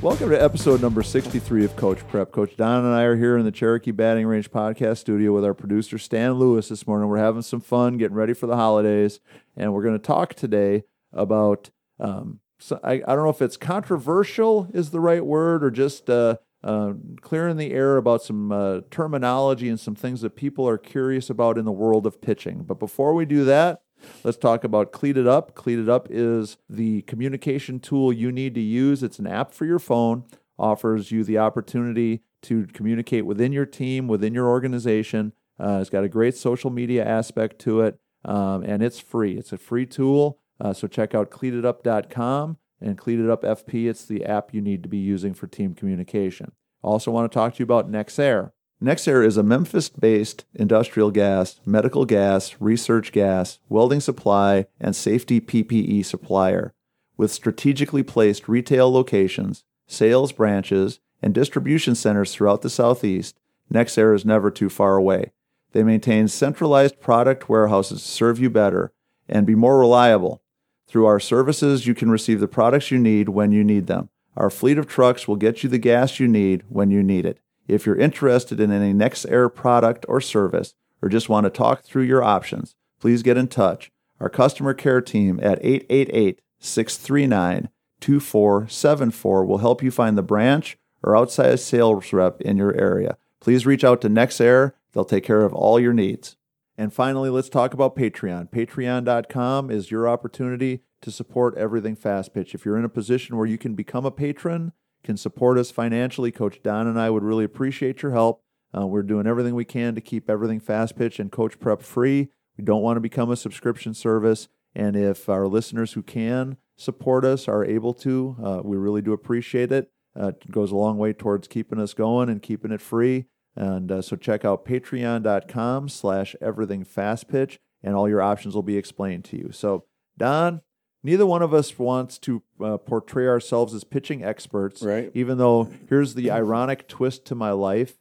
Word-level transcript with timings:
Welcome 0.00 0.30
to 0.30 0.40
episode 0.40 0.80
number 0.80 1.02
63 1.02 1.64
of 1.64 1.74
Coach 1.74 2.06
Prep. 2.06 2.30
Coach 2.30 2.56
Don 2.56 2.84
and 2.84 2.94
I 2.94 3.02
are 3.02 3.16
here 3.16 3.36
in 3.36 3.44
the 3.44 3.50
Cherokee 3.50 3.90
Batting 3.90 4.28
Range 4.28 4.48
podcast 4.48 4.98
studio 4.98 5.32
with 5.32 5.44
our 5.44 5.54
producer 5.54 5.98
Stan 5.98 6.34
Lewis 6.34 6.68
this 6.68 6.86
morning. 6.86 7.08
We're 7.08 7.18
having 7.18 7.42
some 7.42 7.60
fun, 7.60 7.98
getting 7.98 8.16
ready 8.16 8.32
for 8.32 8.46
the 8.46 8.54
holidays, 8.54 9.18
and 9.56 9.74
we're 9.74 9.82
going 9.82 9.98
to 9.98 10.06
talk 10.06 10.34
today 10.34 10.84
about. 11.12 11.70
Um, 11.98 12.38
so 12.60 12.78
I, 12.84 12.92
I 12.92 13.16
don't 13.16 13.24
know 13.24 13.28
if 13.28 13.42
it's 13.42 13.56
controversial 13.56 14.68
is 14.72 14.90
the 14.90 15.00
right 15.00 15.26
word 15.26 15.64
or 15.64 15.70
just 15.72 16.08
uh, 16.08 16.36
uh, 16.62 16.92
clearing 17.20 17.56
the 17.56 17.72
air 17.72 17.96
about 17.96 18.22
some 18.22 18.52
uh, 18.52 18.82
terminology 18.92 19.68
and 19.68 19.80
some 19.80 19.96
things 19.96 20.20
that 20.20 20.36
people 20.36 20.68
are 20.68 20.78
curious 20.78 21.28
about 21.28 21.58
in 21.58 21.64
the 21.64 21.72
world 21.72 22.06
of 22.06 22.22
pitching. 22.22 22.62
But 22.62 22.78
before 22.78 23.14
we 23.14 23.24
do 23.24 23.44
that, 23.46 23.82
Let's 24.24 24.36
talk 24.36 24.64
about 24.64 24.92
Cleated 24.92 25.26
Up. 25.26 25.54
Cleated 25.54 25.88
Up 25.88 26.08
is 26.10 26.56
the 26.68 27.02
communication 27.02 27.80
tool 27.80 28.12
you 28.12 28.32
need 28.32 28.54
to 28.54 28.60
use. 28.60 29.02
It's 29.02 29.18
an 29.18 29.26
app 29.26 29.52
for 29.52 29.64
your 29.64 29.78
phone, 29.78 30.24
offers 30.58 31.10
you 31.10 31.24
the 31.24 31.38
opportunity 31.38 32.22
to 32.42 32.66
communicate 32.66 33.26
within 33.26 33.52
your 33.52 33.66
team, 33.66 34.08
within 34.08 34.34
your 34.34 34.48
organization. 34.48 35.32
Uh, 35.58 35.78
it's 35.80 35.90
got 35.90 36.04
a 36.04 36.08
great 36.08 36.36
social 36.36 36.70
media 36.70 37.04
aspect 37.04 37.58
to 37.60 37.80
it, 37.80 37.98
um, 38.24 38.62
and 38.62 38.82
it's 38.82 39.00
free. 39.00 39.36
It's 39.36 39.52
a 39.52 39.58
free 39.58 39.86
tool. 39.86 40.38
Uh, 40.60 40.72
so 40.72 40.86
check 40.86 41.14
out 41.14 41.30
cleatedup.com 41.30 42.58
and 42.80 42.98
Cleated 42.98 43.28
Up 43.30 43.42
FP. 43.42 43.88
It's 43.88 44.04
the 44.04 44.24
app 44.24 44.54
you 44.54 44.60
need 44.60 44.82
to 44.82 44.88
be 44.88 44.98
using 44.98 45.34
for 45.34 45.46
team 45.46 45.74
communication. 45.74 46.52
Also, 46.82 47.10
want 47.10 47.30
to 47.30 47.34
talk 47.34 47.54
to 47.54 47.58
you 47.58 47.64
about 47.64 47.90
Nexair. 47.90 48.52
Nexair 48.80 49.26
is 49.26 49.36
a 49.36 49.42
Memphis 49.42 49.88
based 49.88 50.44
industrial 50.54 51.10
gas, 51.10 51.58
medical 51.66 52.04
gas, 52.04 52.54
research 52.60 53.10
gas, 53.10 53.58
welding 53.68 53.98
supply, 53.98 54.66
and 54.80 54.94
safety 54.94 55.40
PPE 55.40 56.04
supplier. 56.04 56.74
With 57.16 57.32
strategically 57.32 58.04
placed 58.04 58.46
retail 58.46 58.92
locations, 58.92 59.64
sales 59.88 60.30
branches, 60.30 61.00
and 61.20 61.34
distribution 61.34 61.96
centers 61.96 62.32
throughout 62.32 62.62
the 62.62 62.70
Southeast, 62.70 63.40
Nexair 63.72 64.14
is 64.14 64.24
never 64.24 64.48
too 64.48 64.68
far 64.68 64.94
away. 64.96 65.32
They 65.72 65.82
maintain 65.82 66.28
centralized 66.28 67.00
product 67.00 67.48
warehouses 67.48 68.00
to 68.00 68.08
serve 68.08 68.38
you 68.38 68.48
better 68.48 68.92
and 69.28 69.44
be 69.44 69.56
more 69.56 69.80
reliable. 69.80 70.40
Through 70.86 71.06
our 71.06 71.18
services, 71.18 71.88
you 71.88 71.96
can 71.96 72.12
receive 72.12 72.38
the 72.38 72.46
products 72.46 72.92
you 72.92 72.98
need 72.98 73.28
when 73.28 73.50
you 73.50 73.64
need 73.64 73.88
them. 73.88 74.08
Our 74.36 74.50
fleet 74.50 74.78
of 74.78 74.86
trucks 74.86 75.26
will 75.26 75.36
get 75.36 75.64
you 75.64 75.68
the 75.68 75.78
gas 75.78 76.20
you 76.20 76.28
need 76.28 76.62
when 76.68 76.92
you 76.92 77.02
need 77.02 77.26
it. 77.26 77.40
If 77.68 77.84
you're 77.84 77.96
interested 77.96 78.58
in 78.60 78.72
any 78.72 78.94
Nexair 78.94 79.54
product 79.54 80.06
or 80.08 80.20
service, 80.20 80.74
or 81.02 81.08
just 81.08 81.28
want 81.28 81.44
to 81.44 81.50
talk 81.50 81.82
through 81.82 82.02
your 82.02 82.24
options, 82.24 82.74
please 82.98 83.22
get 83.22 83.36
in 83.36 83.46
touch. 83.46 83.92
Our 84.20 84.30
customer 84.30 84.74
care 84.74 85.00
team 85.00 85.38
at 85.42 85.58
888 85.62 86.40
639 86.58 87.68
2474 88.00 89.44
will 89.44 89.58
help 89.58 89.82
you 89.82 89.90
find 89.90 90.16
the 90.16 90.22
branch 90.22 90.78
or 91.02 91.16
outside 91.16 91.60
sales 91.60 92.12
rep 92.12 92.40
in 92.40 92.56
your 92.56 92.74
area. 92.74 93.16
Please 93.40 93.66
reach 93.66 93.84
out 93.84 94.00
to 94.00 94.08
Nexair, 94.08 94.72
they'll 94.92 95.04
take 95.04 95.24
care 95.24 95.44
of 95.44 95.52
all 95.52 95.78
your 95.78 95.92
needs. 95.92 96.36
And 96.76 96.92
finally, 96.92 97.28
let's 97.28 97.48
talk 97.48 97.74
about 97.74 97.96
Patreon. 97.96 98.50
Patreon.com 98.50 99.70
is 99.70 99.90
your 99.90 100.08
opportunity 100.08 100.82
to 101.02 101.10
support 101.10 101.56
everything 101.56 101.96
fast 101.96 102.32
pitch. 102.32 102.54
If 102.54 102.64
you're 102.64 102.78
in 102.78 102.84
a 102.84 102.88
position 102.88 103.36
where 103.36 103.46
you 103.46 103.58
can 103.58 103.74
become 103.74 104.06
a 104.06 104.12
patron, 104.12 104.72
can 105.04 105.16
support 105.16 105.58
us 105.58 105.70
financially, 105.70 106.30
Coach 106.30 106.62
Don 106.62 106.86
and 106.86 107.00
I 107.00 107.10
would 107.10 107.22
really 107.22 107.44
appreciate 107.44 108.02
your 108.02 108.12
help. 108.12 108.42
Uh, 108.76 108.86
we're 108.86 109.02
doing 109.02 109.26
everything 109.26 109.54
we 109.54 109.64
can 109.64 109.94
to 109.94 110.00
keep 110.00 110.28
everything 110.28 110.60
fast 110.60 110.96
pitch 110.96 111.18
and 111.18 111.32
coach 111.32 111.58
prep 111.58 111.82
free. 111.82 112.28
We 112.56 112.64
don't 112.64 112.82
want 112.82 112.96
to 112.96 113.00
become 113.00 113.30
a 113.30 113.36
subscription 113.36 113.94
service. 113.94 114.48
And 114.74 114.96
if 114.96 115.28
our 115.28 115.46
listeners 115.46 115.92
who 115.92 116.02
can 116.02 116.56
support 116.76 117.24
us 117.24 117.48
are 117.48 117.64
able 117.64 117.94
to, 117.94 118.36
uh, 118.42 118.60
we 118.62 118.76
really 118.76 119.02
do 119.02 119.12
appreciate 119.12 119.72
it. 119.72 119.90
Uh, 120.18 120.28
it 120.28 120.50
goes 120.50 120.70
a 120.70 120.76
long 120.76 120.98
way 120.98 121.12
towards 121.12 121.48
keeping 121.48 121.80
us 121.80 121.94
going 121.94 122.28
and 122.28 122.42
keeping 122.42 122.72
it 122.72 122.80
free. 122.80 123.26
And 123.56 123.90
uh, 123.90 124.02
so 124.02 124.16
check 124.16 124.44
out 124.44 124.64
patreon.com 124.64 125.88
slash 125.88 126.36
everything 126.40 126.84
fast 126.84 127.28
pitch 127.28 127.58
and 127.82 127.94
all 127.94 128.08
your 128.08 128.22
options 128.22 128.54
will 128.54 128.62
be 128.62 128.76
explained 128.76 129.24
to 129.26 129.36
you. 129.36 129.50
So 129.52 129.84
Don, 130.16 130.62
neither 131.02 131.26
one 131.26 131.42
of 131.42 131.54
us 131.54 131.78
wants 131.78 132.18
to 132.18 132.42
uh, 132.62 132.76
portray 132.78 133.26
ourselves 133.26 133.74
as 133.74 133.84
pitching 133.84 134.24
experts. 134.24 134.82
Right. 134.82 135.10
Even 135.14 135.38
though 135.38 135.70
here's 135.88 136.14
the 136.14 136.30
ironic 136.30 136.88
twist 136.88 137.24
to 137.26 137.34
my 137.34 137.52
life. 137.52 137.96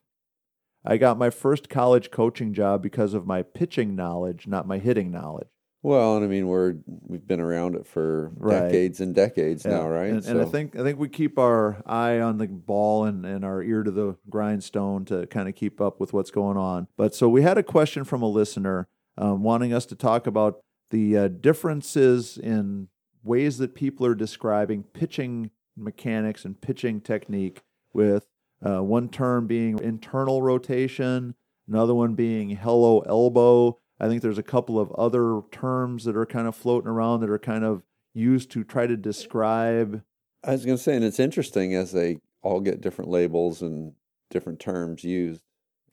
I 0.86 0.96
got 0.96 1.18
my 1.18 1.30
first 1.30 1.68
college 1.68 2.12
coaching 2.12 2.54
job 2.54 2.82
because 2.82 3.14
of 3.14 3.28
my 3.28 3.42
pitching 3.44 3.96
knowledge, 3.96 4.48
not 4.48 4.66
my 4.66 4.78
hitting 4.78 5.12
knowledge. 5.12 5.50
Well, 5.84 6.16
and 6.16 6.26
I 6.26 6.28
mean 6.28 6.48
we're 6.48 6.76
we've 6.86 7.26
been 7.26 7.40
around 7.40 7.76
it 7.76 7.86
for 7.86 8.32
right. 8.36 8.64
decades 8.64 9.00
and 9.00 9.14
decades 9.14 9.64
yeah. 9.64 9.72
now, 9.72 9.88
right? 9.88 10.10
And, 10.10 10.24
so. 10.24 10.32
and, 10.32 10.42
I 10.42 10.46
think 10.46 10.76
I 10.76 10.84
think 10.84 10.98
we 10.98 11.08
keep 11.08 11.38
our 11.38 11.82
eye 11.86 12.20
on 12.20 12.38
the 12.38 12.48
ball 12.48 13.06
and, 13.06 13.26
and 13.26 13.46
our 13.46 13.62
ear 13.62 13.84
to 13.84 13.92
the 13.92 14.18
grindstone 14.30 15.06
to 15.06 15.28
kind 15.28 15.48
of 15.48 15.56
keep 15.56 15.80
up 15.80 16.00
with 16.00 16.14
what's 16.14 16.32
going 16.32 16.58
on. 16.58 16.88
But 16.98 17.14
so 17.14 17.30
we 17.30 17.42
had 17.42 17.58
a 17.58 17.64
question 17.64 18.04
from 18.04 18.22
a 18.22 18.28
listener 18.28 18.88
um, 19.18 19.44
wanting 19.44 19.74
us 19.74 19.86
to 19.88 19.96
talk 19.96 20.28
about 20.28 20.62
the 20.90 21.18
uh, 21.18 21.28
differences 21.28 22.38
in 22.38 22.88
ways 23.24 23.58
that 23.58 23.76
people 23.76 24.06
are 24.06 24.16
describing 24.16 24.84
pitching 24.84 25.52
mechanics 25.76 26.46
and 26.46 26.60
pitching 26.60 27.02
technique, 27.02 27.62
with 27.94 28.28
uh, 28.66 28.82
one 28.82 29.10
term 29.10 29.48
being 29.48 29.80
internal 29.80 30.42
rotation, 30.42 31.36
another 31.68 31.94
one 31.94 32.14
being 32.14 32.52
hello 32.52 33.00
elbow. 33.02 33.80
I 34.00 34.08
think 34.08 34.22
there's 34.22 34.38
a 34.38 34.44
couple 34.44 34.80
of 34.80 34.92
other 34.92 35.42
terms 35.52 36.06
that 36.06 36.16
are 36.16 36.26
kind 36.26 36.48
of 36.48 36.56
floating 36.56 36.90
around 36.90 37.22
that 37.22 37.30
are 37.30 37.40
kind 37.40 37.64
of 37.64 37.82
used 38.14 38.52
to 38.52 38.64
try 38.64 38.86
to 38.86 38.96
describe. 38.96 40.04
I 40.44 40.52
was 40.52 40.66
going 40.66 40.78
to 40.78 40.84
say, 40.84 40.96
and 40.96 41.04
it's 41.04 41.20
interesting 41.20 41.74
as 41.74 41.92
they 41.92 42.20
all 42.44 42.60
get 42.60 42.82
different 42.82 43.10
labels 43.10 43.62
and 43.62 43.94
different 44.30 44.60
terms 44.60 45.04
used 45.04 45.42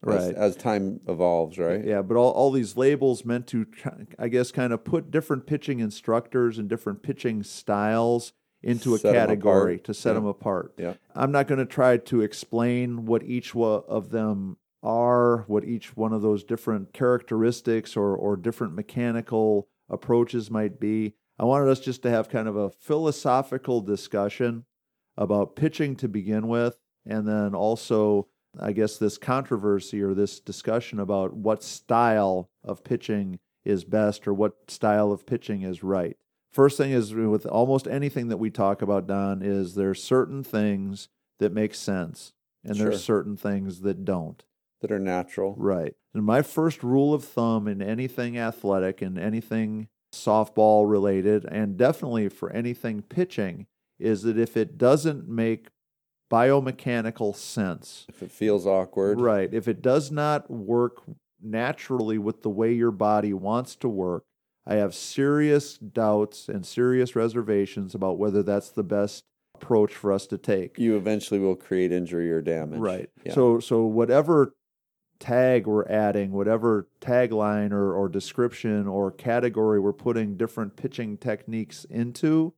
right. 0.05 0.19
as, 0.19 0.31
as, 0.31 0.55
time 0.55 0.99
evolves, 1.07 1.57
right? 1.57 1.83
Yeah, 1.83 2.01
but 2.01 2.17
all, 2.17 2.31
all 2.31 2.51
these 2.51 2.77
labels 2.77 3.25
meant 3.25 3.47
to, 3.47 3.65
I 4.19 4.27
guess, 4.27 4.51
kind 4.51 4.73
of 4.73 4.83
put 4.83 5.11
different 5.11 5.47
pitching 5.47 5.79
instructors 5.79 6.57
and 6.57 6.69
different 6.69 7.03
pitching 7.03 7.43
styles 7.43 8.33
into 8.61 8.95
a 8.95 8.97
set 8.97 9.13
category 9.13 9.79
to 9.79 9.93
set 9.93 10.09
yeah. 10.09 10.13
them 10.15 10.25
apart. 10.25 10.73
Yeah. 10.77 10.93
I'm 11.13 11.31
not 11.31 11.47
going 11.47 11.59
to 11.59 11.65
try 11.65 11.97
to 11.97 12.21
explain 12.21 13.05
what 13.05 13.23
each 13.23 13.55
of 13.55 14.09
them 14.09 14.57
are, 14.81 15.43
what 15.47 15.65
each 15.65 15.95
one 15.95 16.13
of 16.13 16.21
those 16.21 16.43
different 16.43 16.93
characteristics 16.93 17.95
or, 17.95 18.15
or 18.15 18.35
different 18.35 18.73
mechanical 18.73 19.67
approaches 19.89 20.49
might 20.49 20.79
be. 20.79 21.13
I 21.37 21.43
wanted 21.43 21.69
us 21.69 21.79
just 21.79 22.01
to 22.03 22.09
have 22.09 22.29
kind 22.29 22.47
of 22.47 22.55
a 22.55 22.69
philosophical 22.69 23.81
discussion 23.81 24.65
about 25.17 25.55
pitching 25.55 25.95
to 25.97 26.07
begin 26.07 26.47
with, 26.47 26.77
and 27.05 27.27
then 27.27 27.53
also 27.53 28.27
I 28.59 28.71
guess, 28.71 28.97
this 28.97 29.17
controversy 29.17 30.01
or 30.01 30.13
this 30.13 30.39
discussion 30.39 30.99
about 30.99 31.33
what 31.33 31.63
style 31.63 32.49
of 32.63 32.83
pitching 32.83 33.39
is 33.63 33.83
best 33.83 34.27
or 34.27 34.33
what 34.33 34.69
style 34.69 35.11
of 35.11 35.25
pitching 35.25 35.63
is 35.63 35.83
right. 35.83 36.17
First 36.53 36.77
thing 36.77 36.91
is 36.91 37.13
with 37.13 37.45
almost 37.45 37.87
anything 37.87 38.29
that 38.29 38.37
we 38.37 38.49
talk 38.49 38.81
about, 38.81 39.07
Don, 39.07 39.41
is 39.41 39.75
there's 39.75 40.01
certain 40.01 40.43
things 40.43 41.09
that 41.39 41.51
make 41.51 41.75
sense 41.75 42.31
and 42.63 42.77
sure. 42.77 42.89
there's 42.89 43.03
certain 43.03 43.35
things 43.35 43.81
that 43.81 44.05
don't. 44.05 44.43
That 44.81 44.91
are 44.91 44.99
natural. 44.99 45.55
Right. 45.57 45.95
And 46.13 46.23
my 46.23 46.41
first 46.41 46.83
rule 46.83 47.13
of 47.13 47.25
thumb 47.25 47.67
in 47.67 47.81
anything 47.81 48.37
athletic 48.37 49.01
and 49.01 49.17
anything 49.17 49.89
softball 50.13 50.89
related, 50.89 51.45
and 51.45 51.77
definitely 51.77 52.29
for 52.29 52.51
anything 52.51 53.01
pitching, 53.01 53.67
is 53.99 54.23
that 54.23 54.37
if 54.37 54.55
it 54.55 54.77
doesn't 54.77 55.27
make 55.27 55.67
biomechanical 56.31 57.35
sense. 57.35 58.05
If 58.09 58.23
it 58.23 58.31
feels 58.31 58.65
awkward. 58.65 59.21
Right. 59.21 59.53
If 59.53 59.67
it 59.67 59.81
does 59.81 60.11
not 60.11 60.49
work 60.49 61.01
naturally 61.41 62.17
with 62.17 62.41
the 62.41 62.49
way 62.49 62.73
your 62.73 62.91
body 62.91 63.33
wants 63.33 63.75
to 63.77 63.89
work, 63.89 64.23
I 64.65 64.75
have 64.75 64.95
serious 64.95 65.77
doubts 65.77 66.49
and 66.49 66.65
serious 66.65 67.15
reservations 67.15 67.93
about 67.93 68.17
whether 68.17 68.41
that's 68.41 68.71
the 68.71 68.83
best 68.83 69.23
approach 69.53 69.93
for 69.93 70.11
us 70.11 70.25
to 70.27 70.37
take. 70.37 70.79
You 70.79 70.97
eventually 70.97 71.39
will 71.39 71.55
create 71.55 71.91
injury 71.91 72.31
or 72.31 72.41
damage. 72.41 72.79
Right. 72.79 73.09
Yeah. 73.23 73.33
So 73.33 73.59
so 73.59 73.85
whatever 73.85 74.55
tag 75.19 75.67
we're 75.67 75.87
adding, 75.87 76.31
whatever 76.31 76.87
tagline 76.99 77.71
or, 77.71 77.93
or 77.93 78.09
description 78.09 78.87
or 78.87 79.11
category 79.11 79.79
we're 79.79 79.93
putting 79.93 80.35
different 80.35 80.75
pitching 80.75 81.17
techniques 81.17 81.85
into, 81.85 82.53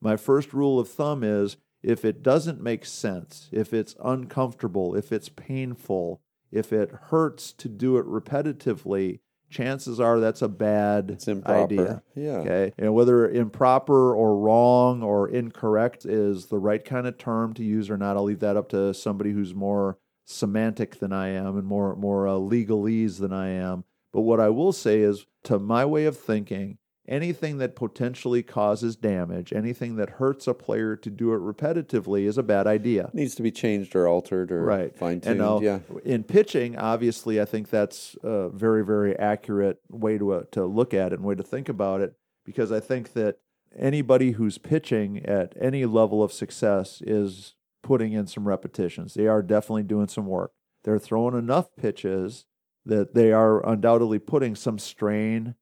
my 0.00 0.16
first 0.16 0.52
rule 0.52 0.78
of 0.78 0.88
thumb 0.88 1.22
is 1.22 1.56
if 1.82 2.04
it 2.04 2.22
doesn't 2.22 2.62
make 2.62 2.84
sense, 2.84 3.48
if 3.52 3.72
it's 3.72 3.96
uncomfortable, 4.02 4.94
if 4.94 5.12
it's 5.12 5.28
painful, 5.28 6.20
if 6.50 6.72
it 6.72 6.90
hurts 7.08 7.52
to 7.54 7.68
do 7.68 7.96
it 7.96 8.06
repetitively, 8.06 9.20
chances 9.50 10.00
are 10.00 10.18
that's 10.18 10.42
a 10.42 10.48
bad 10.48 11.10
it's 11.10 11.28
improper. 11.28 11.62
idea. 11.62 12.02
Yeah. 12.14 12.38
Okay. 12.38 12.72
And 12.78 12.94
whether 12.94 13.28
improper 13.28 14.14
or 14.14 14.36
wrong 14.36 15.02
or 15.02 15.28
incorrect 15.28 16.04
is 16.04 16.46
the 16.46 16.58
right 16.58 16.84
kind 16.84 17.06
of 17.06 17.18
term 17.18 17.52
to 17.54 17.64
use 17.64 17.90
or 17.90 17.96
not, 17.96 18.16
I'll 18.16 18.24
leave 18.24 18.40
that 18.40 18.56
up 18.56 18.70
to 18.70 18.94
somebody 18.94 19.32
who's 19.32 19.54
more 19.54 19.98
semantic 20.24 20.98
than 20.98 21.12
I 21.12 21.28
am 21.28 21.58
and 21.58 21.66
more 21.66 21.94
more 21.96 22.28
uh, 22.28 22.32
legalese 22.32 23.18
than 23.18 23.32
I 23.32 23.48
am. 23.48 23.84
But 24.12 24.22
what 24.22 24.40
I 24.40 24.50
will 24.50 24.72
say 24.72 25.00
is, 25.00 25.26
to 25.44 25.58
my 25.58 25.84
way 25.84 26.04
of 26.04 26.18
thinking, 26.18 26.78
anything 27.08 27.58
that 27.58 27.74
potentially 27.74 28.42
causes 28.42 28.96
damage, 28.96 29.52
anything 29.52 29.96
that 29.96 30.10
hurts 30.10 30.46
a 30.46 30.54
player 30.54 30.96
to 30.96 31.10
do 31.10 31.32
it 31.32 31.40
repetitively 31.40 32.26
is 32.26 32.38
a 32.38 32.42
bad 32.42 32.66
idea. 32.66 33.10
Needs 33.12 33.34
to 33.36 33.42
be 33.42 33.50
changed 33.50 33.96
or 33.96 34.06
altered 34.06 34.52
or 34.52 34.64
right. 34.64 34.96
fine 34.96 35.20
tuned. 35.20 35.62
Yeah. 35.62 35.80
In 36.04 36.24
pitching, 36.24 36.78
obviously, 36.78 37.40
I 37.40 37.44
think 37.44 37.70
that's 37.70 38.16
a 38.22 38.48
very, 38.48 38.84
very 38.84 39.18
accurate 39.18 39.80
way 39.88 40.18
to 40.18 40.32
uh, 40.32 40.42
to 40.52 40.64
look 40.64 40.94
at 40.94 41.12
it 41.12 41.16
and 41.16 41.24
way 41.24 41.34
to 41.34 41.42
think 41.42 41.68
about 41.68 42.00
it 42.00 42.14
because 42.44 42.70
I 42.72 42.80
think 42.80 43.12
that 43.14 43.38
anybody 43.76 44.32
who's 44.32 44.58
pitching 44.58 45.24
at 45.24 45.54
any 45.60 45.84
level 45.86 46.22
of 46.22 46.32
success 46.32 47.02
is 47.04 47.54
putting 47.82 48.12
in 48.12 48.26
some 48.26 48.46
repetitions. 48.46 49.14
They 49.14 49.26
are 49.26 49.42
definitely 49.42 49.82
doing 49.84 50.08
some 50.08 50.26
work. 50.26 50.52
They're 50.84 50.98
throwing 50.98 51.36
enough 51.36 51.74
pitches 51.76 52.46
that 52.84 53.14
they 53.14 53.32
are 53.32 53.66
undoubtedly 53.66 54.18
putting 54.18 54.54
some 54.54 54.78
strain 54.78 55.54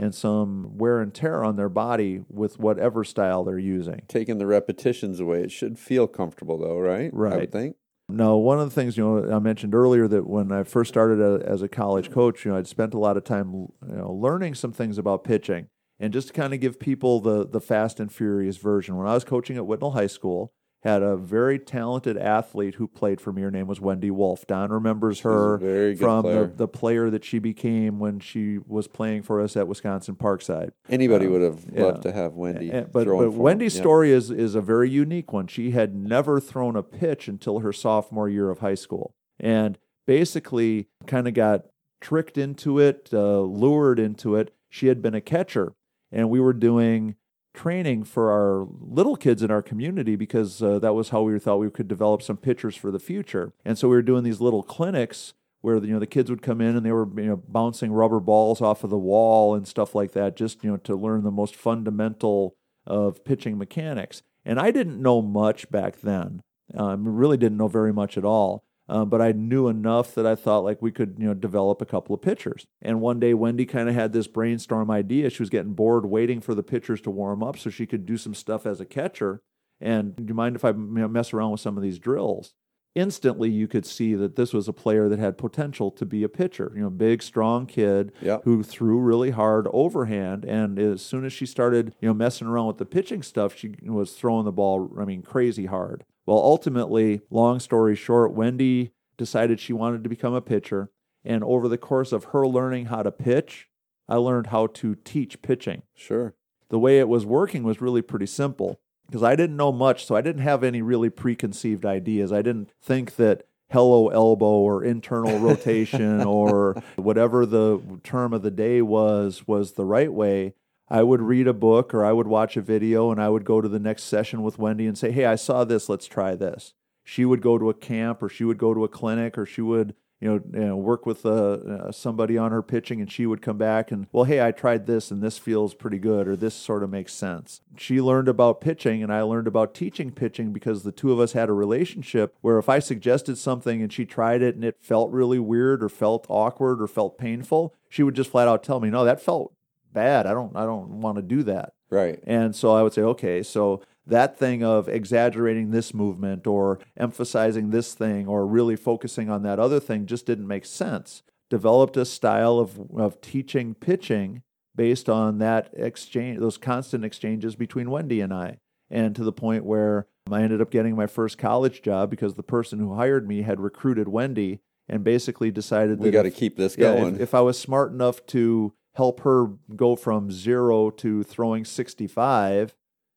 and 0.00 0.14
some 0.14 0.78
wear 0.78 1.00
and 1.00 1.12
tear 1.12 1.44
on 1.44 1.56
their 1.56 1.68
body 1.68 2.22
with 2.30 2.58
whatever 2.58 3.04
style 3.04 3.44
they're 3.44 3.58
using. 3.58 4.00
Taking 4.08 4.38
the 4.38 4.46
repetitions 4.46 5.20
away, 5.20 5.42
it 5.42 5.52
should 5.52 5.78
feel 5.78 6.06
comfortable 6.06 6.58
though, 6.58 6.78
right? 6.78 7.10
Right. 7.12 7.32
I 7.34 7.36
would 7.36 7.52
think. 7.52 7.76
No, 8.08 8.38
one 8.38 8.58
of 8.58 8.68
the 8.68 8.74
things 8.74 8.96
you 8.96 9.04
know 9.04 9.36
I 9.36 9.38
mentioned 9.38 9.74
earlier 9.74 10.08
that 10.08 10.26
when 10.26 10.50
I 10.50 10.64
first 10.64 10.88
started 10.88 11.20
a, 11.20 11.46
as 11.46 11.62
a 11.62 11.68
college 11.68 12.10
coach, 12.10 12.44
you 12.44 12.50
know, 12.50 12.56
I'd 12.56 12.66
spent 12.66 12.94
a 12.94 12.98
lot 12.98 13.16
of 13.18 13.24
time 13.24 13.52
you 13.52 13.96
know 13.96 14.10
learning 14.10 14.54
some 14.54 14.72
things 14.72 14.98
about 14.98 15.22
pitching, 15.22 15.68
and 16.00 16.12
just 16.12 16.28
to 16.28 16.32
kind 16.32 16.54
of 16.54 16.60
give 16.60 16.80
people 16.80 17.20
the 17.20 17.46
the 17.46 17.60
fast 17.60 18.00
and 18.00 18.10
furious 18.10 18.56
version. 18.56 18.96
When 18.96 19.06
I 19.06 19.14
was 19.14 19.22
coaching 19.22 19.58
at 19.58 19.66
Whitnall 19.66 19.92
High 19.92 20.08
School, 20.08 20.52
had 20.82 21.02
a 21.02 21.16
very 21.16 21.58
talented 21.58 22.16
athlete 22.16 22.76
who 22.76 22.88
played 22.88 23.20
for 23.20 23.32
me. 23.32 23.42
Her 23.42 23.50
name 23.50 23.66
was 23.66 23.80
Wendy 23.80 24.10
Wolf. 24.10 24.46
Don 24.46 24.70
remembers 24.70 25.20
her 25.20 25.58
from 25.96 26.22
player. 26.22 26.46
The, 26.46 26.54
the 26.54 26.68
player 26.68 27.10
that 27.10 27.24
she 27.24 27.38
became 27.38 27.98
when 27.98 28.18
she 28.18 28.58
was 28.66 28.88
playing 28.88 29.22
for 29.22 29.40
us 29.40 29.56
at 29.56 29.68
Wisconsin 29.68 30.16
Parkside. 30.16 30.70
Anybody 30.88 31.26
um, 31.26 31.32
would 31.32 31.42
have 31.42 31.66
loved 31.72 32.02
to 32.02 32.12
have 32.12 32.34
Wendy. 32.34 32.70
And, 32.70 32.90
but, 32.90 33.06
but 33.06 33.32
Wendy's 33.32 33.76
story 33.76 34.10
is 34.10 34.30
is 34.30 34.54
a 34.54 34.62
very 34.62 34.88
unique 34.88 35.32
one. 35.32 35.46
She 35.46 35.72
had 35.72 35.94
never 35.94 36.40
thrown 36.40 36.76
a 36.76 36.82
pitch 36.82 37.28
until 37.28 37.58
her 37.58 37.72
sophomore 37.72 38.28
year 38.28 38.50
of 38.50 38.60
high 38.60 38.74
school, 38.74 39.14
and 39.38 39.78
basically 40.06 40.88
kind 41.06 41.28
of 41.28 41.34
got 41.34 41.66
tricked 42.00 42.38
into 42.38 42.78
it, 42.78 43.10
uh, 43.12 43.40
lured 43.40 43.98
into 43.98 44.34
it. 44.34 44.54
She 44.70 44.86
had 44.86 45.02
been 45.02 45.14
a 45.14 45.20
catcher, 45.20 45.74
and 46.10 46.30
we 46.30 46.40
were 46.40 46.54
doing 46.54 47.16
training 47.54 48.04
for 48.04 48.30
our 48.30 48.68
little 48.80 49.16
kids 49.16 49.42
in 49.42 49.50
our 49.50 49.62
community 49.62 50.16
because 50.16 50.62
uh, 50.62 50.78
that 50.78 50.94
was 50.94 51.10
how 51.10 51.22
we 51.22 51.38
thought 51.38 51.56
we 51.56 51.70
could 51.70 51.88
develop 51.88 52.22
some 52.22 52.36
pitchers 52.36 52.76
for 52.76 52.90
the 52.90 52.98
future. 52.98 53.52
And 53.64 53.76
so 53.76 53.88
we 53.88 53.96
were 53.96 54.02
doing 54.02 54.24
these 54.24 54.40
little 54.40 54.62
clinics 54.62 55.34
where 55.60 55.76
you 55.76 55.92
know 55.92 55.98
the 55.98 56.06
kids 56.06 56.30
would 56.30 56.42
come 56.42 56.60
in 56.60 56.76
and 56.76 56.86
they 56.86 56.92
were 56.92 57.08
you 57.20 57.28
know 57.28 57.36
bouncing 57.36 57.92
rubber 57.92 58.20
balls 58.20 58.60
off 58.60 58.84
of 58.84 58.90
the 58.90 58.98
wall 58.98 59.54
and 59.54 59.68
stuff 59.68 59.94
like 59.94 60.12
that 60.12 60.36
just 60.36 60.64
you 60.64 60.70
know 60.70 60.76
to 60.78 60.94
learn 60.94 61.22
the 61.22 61.30
most 61.30 61.54
fundamental 61.54 62.56
of 62.86 63.24
pitching 63.24 63.58
mechanics. 63.58 64.22
And 64.44 64.58
I 64.58 64.70
didn't 64.70 65.02
know 65.02 65.20
much 65.20 65.70
back 65.70 66.00
then. 66.00 66.42
Um, 66.74 67.06
really 67.06 67.36
didn't 67.36 67.58
know 67.58 67.68
very 67.68 67.92
much 67.92 68.16
at 68.16 68.24
all. 68.24 68.64
Uh, 68.90 69.04
but 69.04 69.22
I 69.22 69.30
knew 69.30 69.68
enough 69.68 70.16
that 70.16 70.26
I 70.26 70.34
thought 70.34 70.64
like 70.64 70.82
we 70.82 70.90
could, 70.90 71.14
you 71.16 71.28
know, 71.28 71.34
develop 71.34 71.80
a 71.80 71.86
couple 71.86 72.12
of 72.12 72.20
pitchers. 72.20 72.66
And 72.82 73.00
one 73.00 73.20
day 73.20 73.34
Wendy 73.34 73.64
kind 73.64 73.88
of 73.88 73.94
had 73.94 74.12
this 74.12 74.26
brainstorm 74.26 74.90
idea. 74.90 75.30
She 75.30 75.42
was 75.42 75.48
getting 75.48 75.74
bored 75.74 76.06
waiting 76.06 76.40
for 76.40 76.56
the 76.56 76.64
pitchers 76.64 77.00
to 77.02 77.10
warm 77.10 77.40
up 77.40 77.56
so 77.56 77.70
she 77.70 77.86
could 77.86 78.04
do 78.04 78.16
some 78.16 78.34
stuff 78.34 78.66
as 78.66 78.80
a 78.80 78.84
catcher. 78.84 79.42
And 79.80 80.16
do 80.16 80.24
you 80.26 80.34
mind 80.34 80.56
if 80.56 80.64
I 80.64 80.70
you 80.70 80.76
know, 80.76 81.06
mess 81.06 81.32
around 81.32 81.52
with 81.52 81.60
some 81.60 81.76
of 81.76 81.84
these 81.84 82.00
drills? 82.00 82.52
Instantly, 82.96 83.48
you 83.48 83.68
could 83.68 83.86
see 83.86 84.16
that 84.16 84.34
this 84.34 84.52
was 84.52 84.66
a 84.66 84.72
player 84.72 85.08
that 85.08 85.20
had 85.20 85.38
potential 85.38 85.92
to 85.92 86.04
be 86.04 86.24
a 86.24 86.28
pitcher. 86.28 86.72
You 86.74 86.82
know, 86.82 86.90
big, 86.90 87.22
strong 87.22 87.66
kid 87.66 88.10
yep. 88.20 88.42
who 88.42 88.64
threw 88.64 88.98
really 88.98 89.30
hard 89.30 89.68
overhand. 89.72 90.44
And 90.44 90.80
as 90.80 91.00
soon 91.00 91.24
as 91.24 91.32
she 91.32 91.46
started, 91.46 91.94
you 92.00 92.08
know, 92.08 92.14
messing 92.14 92.48
around 92.48 92.66
with 92.66 92.78
the 92.78 92.84
pitching 92.84 93.22
stuff, 93.22 93.56
she 93.56 93.76
was 93.84 94.14
throwing 94.14 94.46
the 94.46 94.50
ball. 94.50 94.92
I 94.98 95.04
mean, 95.04 95.22
crazy 95.22 95.66
hard. 95.66 96.04
Well, 96.26 96.38
ultimately, 96.38 97.22
long 97.30 97.60
story 97.60 97.96
short, 97.96 98.32
Wendy 98.32 98.92
decided 99.16 99.60
she 99.60 99.72
wanted 99.72 100.02
to 100.04 100.10
become 100.10 100.34
a 100.34 100.40
pitcher. 100.40 100.90
And 101.24 101.44
over 101.44 101.68
the 101.68 101.78
course 101.78 102.12
of 102.12 102.24
her 102.24 102.46
learning 102.46 102.86
how 102.86 103.02
to 103.02 103.12
pitch, 103.12 103.68
I 104.08 104.16
learned 104.16 104.48
how 104.48 104.68
to 104.68 104.94
teach 104.96 105.42
pitching. 105.42 105.82
Sure. 105.94 106.34
The 106.68 106.78
way 106.78 106.98
it 106.98 107.08
was 107.08 107.26
working 107.26 107.62
was 107.62 107.80
really 107.80 108.02
pretty 108.02 108.26
simple 108.26 108.80
because 109.06 109.22
I 109.22 109.36
didn't 109.36 109.56
know 109.56 109.72
much, 109.72 110.06
so 110.06 110.14
I 110.14 110.20
didn't 110.20 110.42
have 110.42 110.62
any 110.62 110.82
really 110.82 111.10
preconceived 111.10 111.84
ideas. 111.84 112.32
I 112.32 112.42
didn't 112.42 112.70
think 112.80 113.16
that 113.16 113.44
hello 113.70 114.08
elbow 114.08 114.46
or 114.46 114.84
internal 114.84 115.38
rotation 115.38 116.22
or 116.24 116.82
whatever 116.96 117.44
the 117.44 117.80
term 118.02 118.32
of 118.32 118.42
the 118.42 118.50
day 118.50 118.82
was 118.82 119.46
was 119.46 119.72
the 119.72 119.84
right 119.84 120.12
way. 120.12 120.54
I 120.90 121.04
would 121.04 121.22
read 121.22 121.46
a 121.46 121.54
book 121.54 121.94
or 121.94 122.04
I 122.04 122.12
would 122.12 122.26
watch 122.26 122.56
a 122.56 122.60
video 122.60 123.12
and 123.12 123.22
I 123.22 123.28
would 123.28 123.44
go 123.44 123.60
to 123.60 123.68
the 123.68 123.78
next 123.78 124.04
session 124.04 124.42
with 124.42 124.58
Wendy 124.58 124.86
and 124.86 124.98
say, 124.98 125.12
Hey, 125.12 125.24
I 125.24 125.36
saw 125.36 125.64
this, 125.64 125.88
let's 125.88 126.06
try 126.06 126.34
this. 126.34 126.74
She 127.04 127.24
would 127.24 127.40
go 127.40 127.58
to 127.58 127.70
a 127.70 127.74
camp 127.74 128.22
or 128.22 128.28
she 128.28 128.44
would 128.44 128.58
go 128.58 128.74
to 128.74 128.84
a 128.84 128.88
clinic 128.88 129.38
or 129.38 129.46
she 129.46 129.62
would, 129.62 129.94
you 130.20 130.28
know, 130.28 130.40
you 130.52 130.66
know 130.66 130.76
work 130.76 131.06
with 131.06 131.24
uh, 131.24 131.30
uh, 131.30 131.92
somebody 131.92 132.36
on 132.36 132.50
her 132.50 132.60
pitching 132.60 133.00
and 133.00 133.10
she 133.10 133.24
would 133.24 133.40
come 133.40 133.56
back 133.56 133.92
and, 133.92 134.08
well, 134.10 134.24
hey, 134.24 134.44
I 134.44 134.50
tried 134.50 134.86
this 134.86 135.12
and 135.12 135.22
this 135.22 135.38
feels 135.38 135.74
pretty 135.74 135.98
good 135.98 136.26
or 136.26 136.34
this 136.34 136.54
sort 136.54 136.82
of 136.82 136.90
makes 136.90 137.12
sense. 137.12 137.60
She 137.76 138.00
learned 138.00 138.28
about 138.28 138.60
pitching 138.60 139.00
and 139.00 139.12
I 139.12 139.22
learned 139.22 139.46
about 139.46 139.74
teaching 139.74 140.10
pitching 140.10 140.52
because 140.52 140.82
the 140.82 140.92
two 140.92 141.12
of 141.12 141.20
us 141.20 141.32
had 141.32 141.48
a 141.48 141.54
relationship 141.54 142.34
where 142.40 142.58
if 142.58 142.68
I 142.68 142.80
suggested 142.80 143.38
something 143.38 143.80
and 143.80 143.92
she 143.92 144.04
tried 144.04 144.42
it 144.42 144.56
and 144.56 144.64
it 144.64 144.76
felt 144.80 145.12
really 145.12 145.38
weird 145.38 145.84
or 145.84 145.88
felt 145.88 146.26
awkward 146.28 146.82
or 146.82 146.88
felt 146.88 147.16
painful, 147.16 147.74
she 147.88 148.02
would 148.02 148.14
just 148.14 148.30
flat 148.30 148.48
out 148.48 148.64
tell 148.64 148.80
me, 148.80 148.90
no, 148.90 149.04
that 149.04 149.22
felt 149.22 149.54
bad. 149.92 150.26
I 150.26 150.32
don't 150.32 150.54
I 150.56 150.64
don't 150.64 151.00
want 151.00 151.16
to 151.16 151.22
do 151.22 151.42
that. 151.44 151.74
Right. 151.90 152.20
And 152.24 152.54
so 152.54 152.72
I 152.72 152.82
would 152.82 152.92
say, 152.92 153.02
okay, 153.02 153.42
so 153.42 153.82
that 154.06 154.38
thing 154.38 154.62
of 154.62 154.88
exaggerating 154.88 155.70
this 155.70 155.92
movement 155.92 156.46
or 156.46 156.78
emphasizing 156.96 157.70
this 157.70 157.94
thing 157.94 158.26
or 158.26 158.46
really 158.46 158.76
focusing 158.76 159.28
on 159.28 159.42
that 159.42 159.58
other 159.58 159.80
thing 159.80 160.06
just 160.06 160.26
didn't 160.26 160.46
make 160.46 160.64
sense. 160.64 161.22
Developed 161.48 161.96
a 161.96 162.04
style 162.04 162.58
of 162.58 162.80
of 162.96 163.20
teaching 163.20 163.74
pitching 163.74 164.42
based 164.76 165.08
on 165.08 165.38
that 165.38 165.70
exchange 165.74 166.38
those 166.38 166.56
constant 166.56 167.04
exchanges 167.04 167.56
between 167.56 167.90
Wendy 167.90 168.20
and 168.20 168.32
I. 168.32 168.58
And 168.92 169.14
to 169.14 169.22
the 169.22 169.32
point 169.32 169.64
where 169.64 170.06
I 170.30 170.42
ended 170.42 170.60
up 170.60 170.70
getting 170.70 170.96
my 170.96 171.06
first 171.06 171.38
college 171.38 171.82
job 171.82 172.10
because 172.10 172.34
the 172.34 172.42
person 172.42 172.78
who 172.78 172.94
hired 172.94 173.26
me 173.26 173.42
had 173.42 173.60
recruited 173.60 174.08
Wendy 174.08 174.60
and 174.88 175.04
basically 175.04 175.50
decided 175.50 175.98
that 175.98 176.04
we 176.04 176.10
got 176.10 176.22
to 176.22 176.30
keep 176.30 176.56
this 176.56 176.76
going. 176.76 177.14
Yeah, 177.14 177.14
if, 177.14 177.20
if 177.20 177.34
I 177.34 177.40
was 177.40 177.58
smart 177.58 177.92
enough 177.92 178.24
to 178.26 178.72
help 178.94 179.20
her 179.20 179.46
go 179.76 179.96
from 179.96 180.30
zero 180.30 180.90
to 180.90 181.22
throwing 181.22 181.64
65 181.64 182.74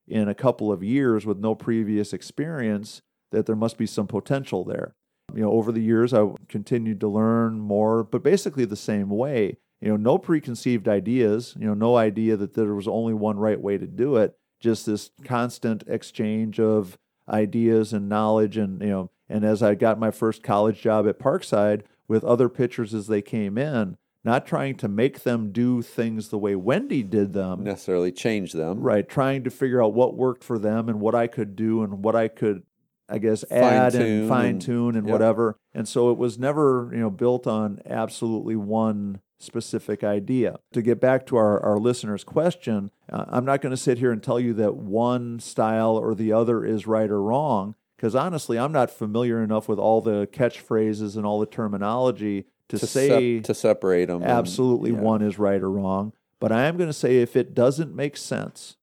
in 0.07 0.27
a 0.27 0.35
couple 0.35 0.71
of 0.71 0.83
years 0.83 1.25
with 1.25 1.38
no 1.39 1.55
previous 1.55 2.13
experience, 2.13 3.01
that 3.31 3.45
there 3.45 3.55
must 3.55 3.77
be 3.77 3.88
some 3.88 4.07
potential 4.07 4.63
there. 4.63 4.95
You 5.33 5.43
know, 5.43 5.51
over 5.51 5.71
the 5.71 5.81
years, 5.81 6.13
I 6.13 6.27
continued 6.50 7.00
to 7.00 7.07
learn 7.07 7.59
more, 7.59 8.03
but 8.03 8.24
basically 8.24 8.65
the 8.65 8.75
same 8.75 9.09
way. 9.09 9.57
You 9.81 9.89
know, 9.89 9.98
no 9.98 10.17
preconceived 10.17 10.88
ideas, 10.88 11.55
you 11.59 11.65
know, 11.65 11.74
no 11.74 11.98
idea 11.98 12.38
that 12.38 12.53
there 12.53 12.75
was 12.75 12.88
only 12.88 13.13
one 13.13 13.38
right 13.38 13.59
way 13.59 13.77
to 13.77 13.88
do 13.88 14.15
it, 14.17 14.38
just 14.62 14.86
this 14.86 15.12
constant 15.25 15.83
exchange 15.88 16.59
of 16.59 16.98
ideas 17.27 17.91
and 17.91 18.07
knowledge. 18.07 18.57
And, 18.57 18.81
you 18.81 18.89
know, 18.89 19.12
and 19.27 19.43
as 19.43 19.63
I 19.63 19.75
got 19.75 20.00
my 20.00 20.12
first 20.12 20.43
college 20.43 20.81
job 20.81 21.07
at 21.07 21.19
Parkside 21.19 21.81
with 22.07 22.24
other 22.24 22.50
pitchers 22.50 22.93
as 22.93 23.07
they 23.07 23.21
came 23.21 23.57
in, 23.57 23.98
not 24.24 24.46
trying 24.46 24.75
to 24.75 24.88
make 24.88 25.24
them 25.24 25.51
do 25.51 25.82
things 25.82 26.30
the 26.30 26.38
way 26.38 26.56
Wendy 26.56 27.03
did 27.03 27.34
them. 27.34 27.63
Necessarily 27.63 28.12
change 28.12 28.53
them. 28.53 28.80
Right. 28.80 29.08
Trying 29.08 29.44
to 29.44 29.50
figure 29.50 29.84
out 29.84 29.94
what 29.94 30.15
worked 30.15 30.44
for 30.44 30.58
them 30.58 30.88
and 30.88 31.00
what 31.00 31.15
I 31.15 31.27
could 31.27 31.56
do 31.56 31.84
and 31.84 32.03
what 32.03 32.15
I 32.15 32.30
could, 32.30 32.63
I 33.10 33.18
guess, 33.18 33.44
add 33.51 33.94
fine-tune 33.94 34.20
and 34.20 34.30
fine 34.30 34.60
tune 34.60 34.88
and, 34.89 34.98
and 34.98 35.08
yep. 35.08 35.13
whatever. 35.13 35.58
And 35.74 35.88
so 35.88 36.12
it 36.12 36.18
was 36.18 36.39
never, 36.39 36.89
you 36.94 37.00
know, 37.00 37.10
built 37.10 37.48
on 37.48 37.82
absolutely 37.86 38.56
one 38.56 39.20
specific 39.39 40.06
idea. 40.06 40.58
To 40.72 40.82
get 40.82 41.01
back 41.01 41.25
to 41.27 41.36
our, 41.36 41.60
our 41.60 41.77
listener's 41.77 42.24
question, 42.24 42.92
uh, 43.12 43.25
I'm 43.27 43.44
not 43.44 43.62
going 43.62 43.72
to 43.72 43.77
sit 43.77 43.98
here 43.98 44.13
and 44.13 44.24
tell 44.24 44.39
you 44.39 44.53
that 44.53 44.77
one 44.77 45.42
style 45.42 45.98
or 45.98 46.15
the 46.15 46.32
other 46.32 46.63
is 46.63 46.88
right 46.88 47.10
or 47.10 47.22
wrong 47.22 47.75
because 47.98 48.15
honestly, 48.15 48.58
I'm 48.58 48.72
not 48.72 48.89
familiar 48.89 49.44
enough 49.44 49.68
with 49.68 49.80
all 49.80 50.01
the 50.01 50.27
catchphrases 50.27 51.15
and 51.15 51.25
all 51.25 51.39
the 51.39 51.46
terminology 51.46 52.46
to, 52.74 52.80
to 52.80 52.88
say 52.88 53.38
sep- 53.38 53.46
to 53.46 53.53
separate 53.53 54.06
them. 54.06 54.24
Absolutely, 54.24 54.89
and, 54.89 55.00
yeah. 55.00 55.06
one 55.06 55.22
is 55.22 55.38
right 55.38 55.62
or 55.62 55.70
wrong. 55.70 56.13
But 56.39 56.51
I 56.51 56.65
am 56.65 56.77
going 56.77 56.89
to 56.89 56.94
say 56.94 57.18
if 57.18 57.36
it 57.36 57.53
doesn't 57.53 57.96
make 57.96 58.18
sense, 58.18 58.75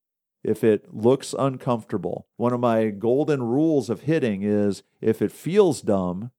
if 0.43 0.65
it 0.65 0.95
looks 0.95 1.35
uncomfortable, 1.39 2.27
one 2.37 2.53
of 2.53 2.61
my 2.61 2.89
golden 2.89 3.43
rules 3.43 3.91
of 3.91 4.03
hitting 4.03 4.43
is 4.43 4.83
if 5.01 5.21
it 5.21 5.33
feels 5.33 5.83
dumb, 5.83 6.31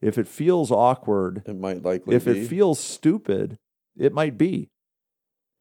if 0.00 0.18
it 0.18 0.28
feels 0.28 0.70
awkward, 0.70 1.42
it 1.46 1.58
might 1.58 1.82
likely. 1.82 2.14
If 2.14 2.26
be. 2.26 2.32
it 2.32 2.48
feels 2.48 2.78
stupid, 2.78 3.58
it 3.98 4.12
might 4.12 4.38
be. 4.38 4.70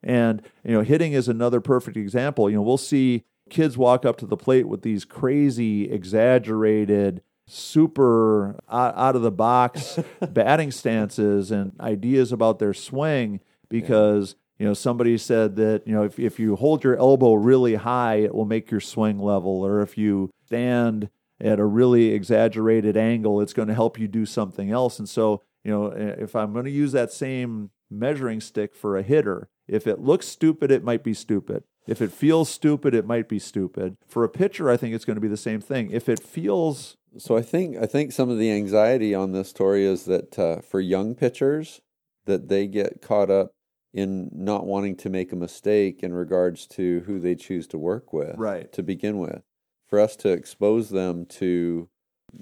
And 0.04 0.44
you 0.64 0.74
know, 0.74 0.82
hitting 0.82 1.14
is 1.14 1.28
another 1.28 1.62
perfect 1.62 1.98
example. 1.98 2.50
You 2.50 2.58
know, 2.58 2.62
we'll 2.62 2.78
see 2.78 3.24
kids 3.50 3.78
walk 3.78 4.06
up 4.06 4.18
to 4.18 4.28
the 4.28 4.38
plate 4.38 4.68
with 4.68 4.82
these 4.82 5.06
crazy, 5.06 5.90
exaggerated 5.90 7.24
super 7.48 8.60
out, 8.70 9.16
of 9.16 9.22
the 9.22 9.32
box 9.32 10.00
batting 10.30 10.72
stances 10.72 11.52
and 11.52 11.74
ideas 11.80 12.32
about 12.32 12.60
their 12.60 12.74
swing 12.74 13.40
because 13.70 14.36
You 14.58 14.66
know, 14.68 14.74
somebody 14.74 15.18
said 15.18 15.58
that, 15.58 15.86
you 15.86 15.94
know, 15.94 16.04
if, 16.04 16.18
if 16.18 16.40
you 16.40 16.56
hold 16.56 16.84
your 16.84 16.96
elbow 16.98 17.34
really 17.34 17.75
high, 17.75 18.16
it 18.16 18.34
will 18.34 18.46
make 18.46 18.72
your 18.72 18.80
swing 18.80 19.20
level. 19.20 19.66
Or 19.66 19.82
if 19.82 19.98
you 19.98 20.32
stand 20.46 21.10
at 21.42 21.60
a 21.60 21.66
really 21.66 22.12
exaggerated 22.14 22.96
angle, 22.96 23.42
it's 23.42 23.52
going 23.52 23.68
to 23.68 23.74
help 23.74 24.00
you 24.00 24.08
do 24.08 24.25
something 24.25 24.72
else. 24.72 24.98
And 24.98 25.10
so, 25.10 25.42
you 25.66 25.72
know, 25.72 25.88
if 25.88 26.36
I'm 26.38 26.54
going 26.54 26.66
to 26.66 26.72
use 26.72 26.94
that 26.94 27.12
same 27.12 27.72
measuring 27.92 28.40
stick 28.40 28.74
for 28.74 28.98
a 28.98 29.04
hitter, 29.04 29.50
if 29.68 29.88
it 29.88 30.00
looks 30.00 30.28
stupid, 30.28 30.72
it 30.72 30.84
might 30.84 31.04
be 31.04 31.14
stupid. 31.14 31.64
If 31.88 32.02
it 32.02 32.12
feels 32.12 32.50
stupid, 32.50 32.96
it 32.96 33.06
might 33.06 33.30
be 33.30 33.40
stupid. 33.40 33.98
For 34.08 34.24
a 34.24 34.30
pitcher, 34.30 34.70
I 34.70 34.78
think 34.78 34.96
it's 34.96 35.06
going 35.06 35.16
to 35.16 35.22
be 35.22 35.28
the 35.28 35.38
same 35.38 35.62
thing. 35.62 35.92
If 35.92 36.10
it 36.10 36.22
feels 36.22 36.98
so, 37.18 37.38
I 37.38 37.42
think 37.42 37.78
I 37.78 37.86
think 37.86 38.12
some 38.12 38.30
of 38.30 38.38
the 38.38 38.52
anxiety 38.52 39.16
on 39.16 39.32
this 39.32 39.50
story 39.50 39.86
is 39.86 40.06
that 40.06 40.38
uh, 40.38 40.62
for 40.62 40.80
young 40.80 41.16
pitchers, 41.16 41.82
that 42.26 42.50
they 42.50 42.68
get 42.68 43.02
caught 43.02 43.30
up 43.30 43.52
in 43.94 44.30
not 44.34 44.66
wanting 44.66 44.98
to 44.98 45.10
make 45.10 45.32
a 45.32 45.38
mistake 45.38 46.04
in 46.04 46.14
regards 46.14 46.68
to 46.68 47.02
who 47.02 47.20
they 47.20 47.36
choose 47.36 47.68
to 47.68 47.78
work 47.78 48.12
with, 48.12 48.36
right? 48.38 48.72
To 48.74 48.84
begin 48.84 49.20
with, 49.20 49.44
for 49.88 50.00
us 50.00 50.16
to 50.18 50.30
expose 50.30 50.90
them 50.90 51.26
to 51.26 51.88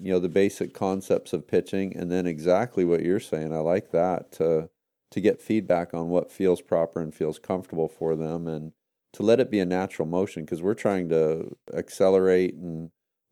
you 0.01 0.11
know 0.11 0.19
the 0.19 0.29
basic 0.29 0.73
concepts 0.73 1.33
of 1.33 1.47
pitching, 1.47 1.95
and 1.95 2.11
then 2.11 2.25
exactly 2.25 2.83
what 2.85 3.03
you're 3.03 3.19
saying. 3.19 3.53
I 3.53 3.59
like 3.59 3.91
that 3.91 4.31
to 4.33 4.69
to 5.13 5.21
get 5.21 5.41
feedback 5.41 5.93
on 5.93 6.09
what 6.09 6.31
feels 6.31 6.61
proper 6.61 6.99
and 6.99 7.13
feels 7.13 7.39
comfortable 7.39 7.87
for 7.87 8.15
them, 8.15 8.47
and 8.47 8.73
to 9.13 9.23
let 9.23 9.39
it 9.39 9.51
be 9.51 9.59
a 9.59 9.65
natural 9.65 10.07
motion 10.07 10.43
because 10.43 10.61
we're 10.61 10.73
trying 10.73 11.07
to 11.09 11.55
accelerate 11.73 12.55
and 12.55 12.89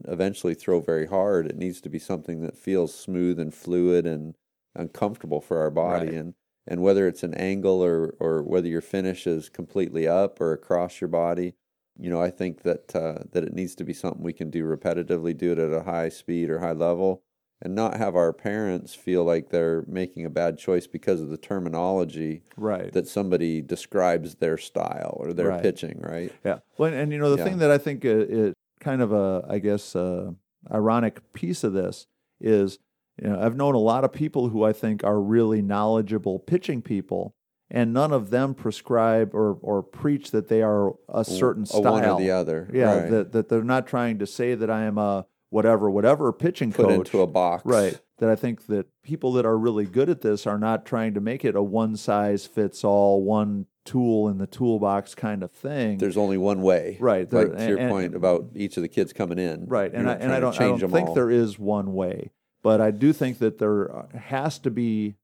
eventually 0.07 0.53
throw 0.53 0.79
very 0.79 1.07
hard. 1.07 1.47
It 1.47 1.57
needs 1.57 1.81
to 1.81 1.89
be 1.89 1.99
something 1.99 2.41
that 2.41 2.57
feels 2.57 2.93
smooth 2.93 3.39
and 3.39 3.53
fluid 3.53 4.05
and 4.05 4.35
uncomfortable 4.75 5.41
for 5.41 5.59
our 5.59 5.71
body, 5.71 6.07
right. 6.07 6.15
and 6.15 6.33
and 6.67 6.83
whether 6.83 7.07
it's 7.07 7.23
an 7.23 7.33
angle 7.33 7.83
or 7.83 8.15
or 8.19 8.43
whether 8.43 8.67
your 8.67 8.81
finish 8.81 9.25
is 9.25 9.49
completely 9.49 10.07
up 10.07 10.39
or 10.39 10.53
across 10.53 11.01
your 11.01 11.07
body 11.07 11.55
you 11.99 12.09
know 12.09 12.21
i 12.21 12.29
think 12.29 12.61
that 12.61 12.95
uh, 12.95 13.23
that 13.31 13.43
it 13.43 13.53
needs 13.53 13.75
to 13.75 13.83
be 13.83 13.93
something 13.93 14.23
we 14.23 14.33
can 14.33 14.49
do 14.49 14.63
repetitively 14.63 15.35
do 15.35 15.51
it 15.51 15.59
at 15.59 15.73
a 15.73 15.83
high 15.83 16.09
speed 16.09 16.49
or 16.49 16.59
high 16.59 16.71
level 16.71 17.23
and 17.61 17.75
not 17.75 17.97
have 17.97 18.15
our 18.15 18.33
parents 18.33 18.93
feel 18.93 19.23
like 19.23 19.49
they're 19.49 19.83
making 19.87 20.25
a 20.25 20.29
bad 20.29 20.57
choice 20.57 20.87
because 20.87 21.21
of 21.21 21.29
the 21.29 21.37
terminology 21.37 22.41
right 22.57 22.91
that 22.93 23.07
somebody 23.07 23.61
describes 23.61 24.35
their 24.35 24.57
style 24.57 25.17
or 25.19 25.33
their 25.33 25.49
right. 25.49 25.61
pitching 25.61 25.99
right 26.01 26.31
yeah 26.43 26.59
well 26.77 26.93
and 26.93 27.11
you 27.11 27.19
know 27.19 27.29
the 27.29 27.37
yeah. 27.37 27.43
thing 27.43 27.57
that 27.57 27.71
i 27.71 27.77
think 27.77 28.03
is 28.03 28.53
kind 28.79 29.01
of 29.01 29.11
a 29.11 29.45
i 29.49 29.59
guess 29.59 29.95
uh, 29.95 30.31
ironic 30.71 31.21
piece 31.33 31.63
of 31.63 31.73
this 31.73 32.07
is 32.39 32.79
you 33.21 33.29
know, 33.29 33.39
I've 33.39 33.55
known 33.55 33.75
a 33.75 33.79
lot 33.79 34.03
of 34.03 34.11
people 34.11 34.49
who 34.49 34.63
I 34.63 34.73
think 34.73 35.03
are 35.03 35.19
really 35.19 35.61
knowledgeable 35.61 36.39
pitching 36.39 36.81
people, 36.81 37.35
and 37.69 37.93
none 37.93 38.11
of 38.11 38.31
them 38.31 38.55
prescribe 38.55 39.35
or, 39.35 39.53
or 39.61 39.83
preach 39.83 40.31
that 40.31 40.47
they 40.47 40.61
are 40.61 40.93
a 41.07 41.23
certain 41.23 41.63
a 41.63 41.67
style. 41.67 41.93
One 41.93 42.05
or 42.05 42.19
the 42.19 42.31
other. 42.31 42.69
Yeah, 42.73 43.01
right. 43.01 43.11
that, 43.11 43.31
that 43.33 43.49
they're 43.49 43.63
not 43.63 43.87
trying 43.87 44.19
to 44.19 44.27
say 44.27 44.55
that 44.55 44.69
I 44.69 44.83
am 44.83 44.97
a 44.97 45.27
whatever, 45.51 45.91
whatever 45.91 46.33
pitching 46.33 46.71
Put 46.71 46.87
coach. 46.87 46.95
into 46.95 47.21
a 47.21 47.27
box. 47.27 47.63
Right. 47.63 47.99
That 48.17 48.29
I 48.29 48.35
think 48.35 48.65
that 48.67 48.87
people 49.03 49.33
that 49.33 49.45
are 49.45 49.57
really 49.57 49.85
good 49.85 50.09
at 50.09 50.21
this 50.21 50.47
are 50.47 50.57
not 50.57 50.85
trying 50.85 51.13
to 51.13 51.21
make 51.21 51.45
it 51.45 51.55
a 51.55 51.61
one 51.61 51.95
size 51.95 52.47
fits 52.47 52.83
all, 52.83 53.23
one 53.23 53.67
tool 53.83 54.29
in 54.29 54.37
the 54.37 54.47
toolbox 54.47 55.13
kind 55.13 55.43
of 55.43 55.51
thing. 55.51 55.97
There's 55.97 56.17
only 56.17 56.37
one 56.37 56.61
way. 56.61 56.97
Right. 56.99 57.31
Like 57.31 57.55
to 57.55 57.67
your 57.67 57.77
and, 57.77 57.91
point 57.91 58.15
about 58.15 58.49
each 58.55 58.77
of 58.77 58.83
the 58.83 58.89
kids 58.89 59.13
coming 59.13 59.39
in. 59.39 59.65
Right. 59.67 59.93
And 59.93 60.09
I, 60.09 60.13
and 60.13 60.31
I 60.31 60.39
don't, 60.39 60.59
I 60.59 60.65
don't 60.65 60.91
think 60.91 61.09
all. 61.09 61.15
there 61.15 61.29
is 61.29 61.59
one 61.59 61.93
way. 61.93 62.31
But 62.63 62.79
I 62.79 62.91
do 62.91 63.11
think 63.11 63.39
that 63.39 63.57
there 63.57 64.07
has 64.15 64.59
to 64.59 64.71
be 64.71 65.15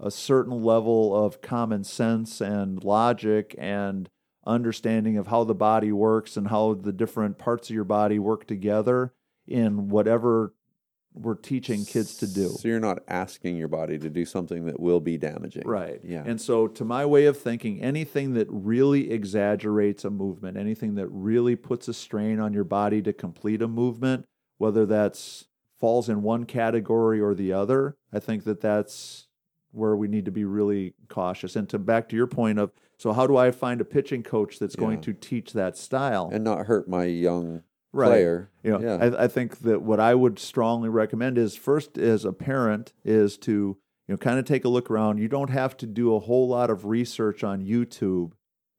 a 0.00 0.10
certain 0.10 0.62
level 0.62 1.16
of 1.16 1.40
common 1.40 1.84
sense 1.84 2.40
and 2.40 2.82
logic 2.82 3.54
and 3.58 4.10
understanding 4.44 5.16
of 5.16 5.28
how 5.28 5.44
the 5.44 5.54
body 5.54 5.92
works 5.92 6.36
and 6.36 6.48
how 6.48 6.74
the 6.74 6.92
different 6.92 7.38
parts 7.38 7.70
of 7.70 7.74
your 7.74 7.84
body 7.84 8.18
work 8.18 8.46
together 8.46 9.12
in 9.48 9.88
whatever 9.88 10.52
we're 11.14 11.34
teaching 11.34 11.84
kids 11.84 12.16
to 12.18 12.26
do. 12.26 12.48
So 12.48 12.68
you're 12.68 12.80
not 12.80 13.00
asking 13.08 13.56
your 13.56 13.68
body 13.68 13.98
to 13.98 14.10
do 14.10 14.24
something 14.24 14.66
that 14.66 14.78
will 14.78 15.00
be 15.00 15.18
damaging. 15.18 15.66
Right. 15.66 16.00
Yeah. 16.04 16.22
And 16.24 16.40
so 16.40 16.68
to 16.68 16.84
my 16.84 17.04
way 17.06 17.26
of 17.26 17.36
thinking, 17.36 17.82
anything 17.82 18.34
that 18.34 18.46
really 18.50 19.10
exaggerates 19.10 20.04
a 20.04 20.10
movement, 20.10 20.56
anything 20.56 20.94
that 20.94 21.08
really 21.08 21.56
puts 21.56 21.88
a 21.88 21.94
strain 21.94 22.38
on 22.38 22.52
your 22.52 22.64
body 22.64 23.02
to 23.02 23.12
complete 23.12 23.62
a 23.62 23.68
movement, 23.68 24.26
whether 24.58 24.86
that's 24.86 25.46
falls 25.80 26.08
in 26.08 26.22
one 26.22 26.44
category 26.44 27.20
or 27.20 27.34
the 27.34 27.52
other, 27.52 27.96
I 28.12 28.18
think 28.18 28.44
that 28.44 28.60
that's 28.60 29.28
where 29.70 29.96
we 29.96 30.08
need 30.08 30.24
to 30.24 30.30
be 30.30 30.44
really 30.44 30.94
cautious. 31.08 31.56
And 31.56 31.68
to 31.68 31.78
back 31.78 32.08
to 32.08 32.16
your 32.16 32.26
point 32.26 32.58
of, 32.58 32.72
so 32.96 33.12
how 33.12 33.26
do 33.26 33.36
I 33.36 33.50
find 33.50 33.80
a 33.80 33.84
pitching 33.84 34.22
coach 34.22 34.58
that's 34.58 34.74
yeah. 34.74 34.80
going 34.80 35.00
to 35.02 35.12
teach 35.12 35.52
that 35.52 35.76
style 35.76 36.30
and 36.32 36.42
not 36.42 36.66
hurt 36.66 36.88
my 36.88 37.04
young 37.04 37.62
right. 37.92 38.08
player? 38.08 38.50
You 38.62 38.72
know, 38.72 38.80
yeah. 38.80 39.16
I, 39.16 39.24
I 39.24 39.28
think 39.28 39.60
that 39.60 39.82
what 39.82 40.00
I 40.00 40.14
would 40.14 40.38
strongly 40.38 40.88
recommend 40.88 41.38
is 41.38 41.56
first, 41.56 41.98
as 41.98 42.24
a 42.24 42.32
parent, 42.32 42.92
is 43.04 43.36
to 43.38 43.52
you 43.52 43.78
know 44.08 44.16
kind 44.16 44.38
of 44.38 44.44
take 44.44 44.64
a 44.64 44.68
look 44.68 44.90
around. 44.90 45.18
You 45.18 45.28
don't 45.28 45.50
have 45.50 45.76
to 45.78 45.86
do 45.86 46.14
a 46.14 46.20
whole 46.20 46.48
lot 46.48 46.70
of 46.70 46.86
research 46.86 47.44
on 47.44 47.64
YouTube 47.64 48.32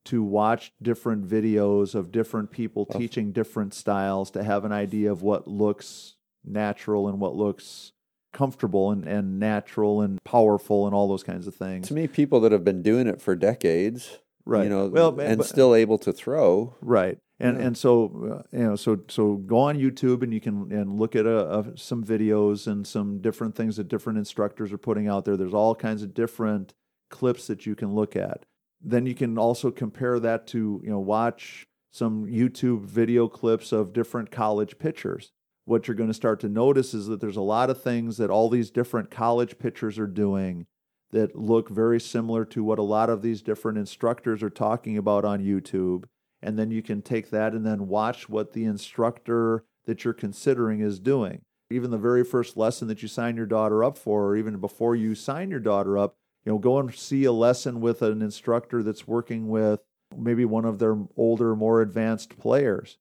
to 0.06 0.24
watch 0.24 0.72
different 0.82 1.28
videos 1.28 1.94
of 1.94 2.12
different 2.12 2.51
people 2.51 2.86
teaching 2.86 3.32
different 3.32 3.74
styles 3.74 4.32
to 4.32 4.44
have 4.44 4.66
an 4.66 4.72
idea 4.72 5.12
of 5.12 5.22
what 5.22 5.48
looks 5.48 6.16
natural 6.44 7.08
and 7.08 7.20
what 7.20 7.36
looks 7.36 7.92
comfortable 8.34 8.92
and, 8.92 9.08
and 9.08 9.39
natural 9.39 10.01
and 10.01 10.24
powerful 10.24 10.86
and 10.86 10.96
all 10.96 11.08
those 11.08 11.24
kinds 11.24 11.48
of 11.48 11.56
things. 11.56 11.88
To 11.88 11.94
me, 11.94 12.08
people 12.08 12.39
that 12.42 12.51
have 12.51 12.63
been 12.63 12.82
doing 12.82 13.08
it 13.08 13.22
for 13.22 13.36
decades, 13.36 14.20
right? 14.46 14.63
You 14.63 14.70
know, 14.70 14.88
well, 14.88 15.20
and 15.20 15.38
but, 15.38 15.48
still 15.48 15.75
able 15.75 15.98
to 16.00 16.13
throw, 16.13 16.75
right? 16.82 17.18
And 17.39 17.58
yeah. 17.58 17.67
and 17.67 17.77
so 17.77 18.43
uh, 18.51 18.58
you 18.58 18.63
know, 18.63 18.75
so 18.75 19.00
so 19.08 19.36
go 19.36 19.58
on 19.58 19.77
YouTube 19.77 20.24
and 20.24 20.34
you 20.34 20.41
can 20.41 20.72
and 20.72 21.00
look 21.00 21.15
at 21.15 21.25
a, 21.25 21.60
a, 21.60 21.77
some 21.77 22.03
videos 22.03 22.67
and 22.67 22.86
some 22.86 23.19
different 23.22 23.55
things 23.55 23.77
that 23.77 23.88
different 23.88 24.19
instructors 24.19 24.72
are 24.72 24.77
putting 24.77 25.08
out 25.08 25.25
there. 25.25 25.38
There's 25.38 25.53
all 25.53 25.75
kinds 25.75 26.03
of 26.03 26.13
different 26.13 26.74
clips 27.10 27.48
that 27.48 27.65
you 27.65 27.75
can 27.75 27.93
look 27.93 28.15
at. 28.15 28.46
Then 28.81 29.05
you 29.05 29.15
can 29.15 29.38
also 29.38 29.72
compare 29.72 30.19
that 30.19 30.48
to 30.48 30.81
you 30.84 30.89
know 30.89 31.00
watch 31.00 31.65
some 31.91 32.25
YouTube 32.25 32.86
video 32.86 33.27
clips 33.27 33.72
of 33.72 33.93
different 33.93 34.31
college 34.31 34.77
pitchers 34.77 35.31
what 35.69 35.88
you're 35.88 35.96
going 35.96 36.10
to 36.10 36.15
start 36.15 36.39
to 36.39 36.50
notice 36.50 36.96
is 36.96 37.05
that 37.05 37.22
there's 37.22 37.38
a 37.38 37.41
lot 37.41 37.69
of 37.69 37.81
things 37.81 38.17
that 38.17 38.31
all 38.31 38.50
these 38.50 38.72
different 38.72 39.12
college 39.12 39.60
pitchers 39.60 40.00
are 40.00 40.08
doing 40.08 40.65
that 41.12 41.36
look 41.36 41.69
very 41.69 42.00
similar 42.00 42.43
to 42.43 42.63
what 42.63 42.79
a 42.79 42.84
lot 42.84 43.10
of 43.10 43.22
these 43.22 43.43
different 43.43 43.77
instructors 43.77 44.41
are 44.41 44.50
talking 44.50 44.98
about 44.98 45.24
on 45.24 45.43
YouTube. 45.43 46.05
And 46.41 46.58
then 46.58 46.72
you 46.72 46.81
can 46.81 47.01
take 47.01 47.29
that 47.31 47.53
and 47.53 47.65
then 47.65 47.88
watch 47.88 48.29
what 48.29 48.53
the 48.53 48.65
instructor 48.65 49.65
that 49.86 50.03
you're 50.03 50.13
considering 50.13 50.79
is 50.79 51.00
doing. 51.00 51.41
Even 51.69 51.91
the 51.91 51.98
very 51.98 52.24
first 52.24 52.58
lesson 52.58 52.88
that 52.88 53.01
you 53.01 53.08
sign 53.08 53.36
your 53.36 53.46
daughter 53.46 53.84
up 53.84 53.98
for, 53.98 54.25
or 54.25 54.36
even 54.36 54.58
before 54.58 54.96
you 54.96 55.15
sign 55.15 55.51
your 55.51 55.60
daughter 55.60 55.98
up, 55.98 56.15
you 56.46 56.51
know, 56.51 56.58
go 56.58 56.79
and 56.79 56.93
see 56.96 57.25
a 57.25 57.31
lesson 57.31 57.81
with 57.81 58.01
an 58.01 58.22
instructor 58.22 58.81
that's 58.81 59.08
working 59.08 59.50
with 59.50 59.81
maybe 60.17 60.46
one 60.46 60.65
of 60.65 60.79
their 60.79 60.98
older, 61.15 61.55
more 61.55 61.81
advanced 61.81 62.39
players. 62.39 62.98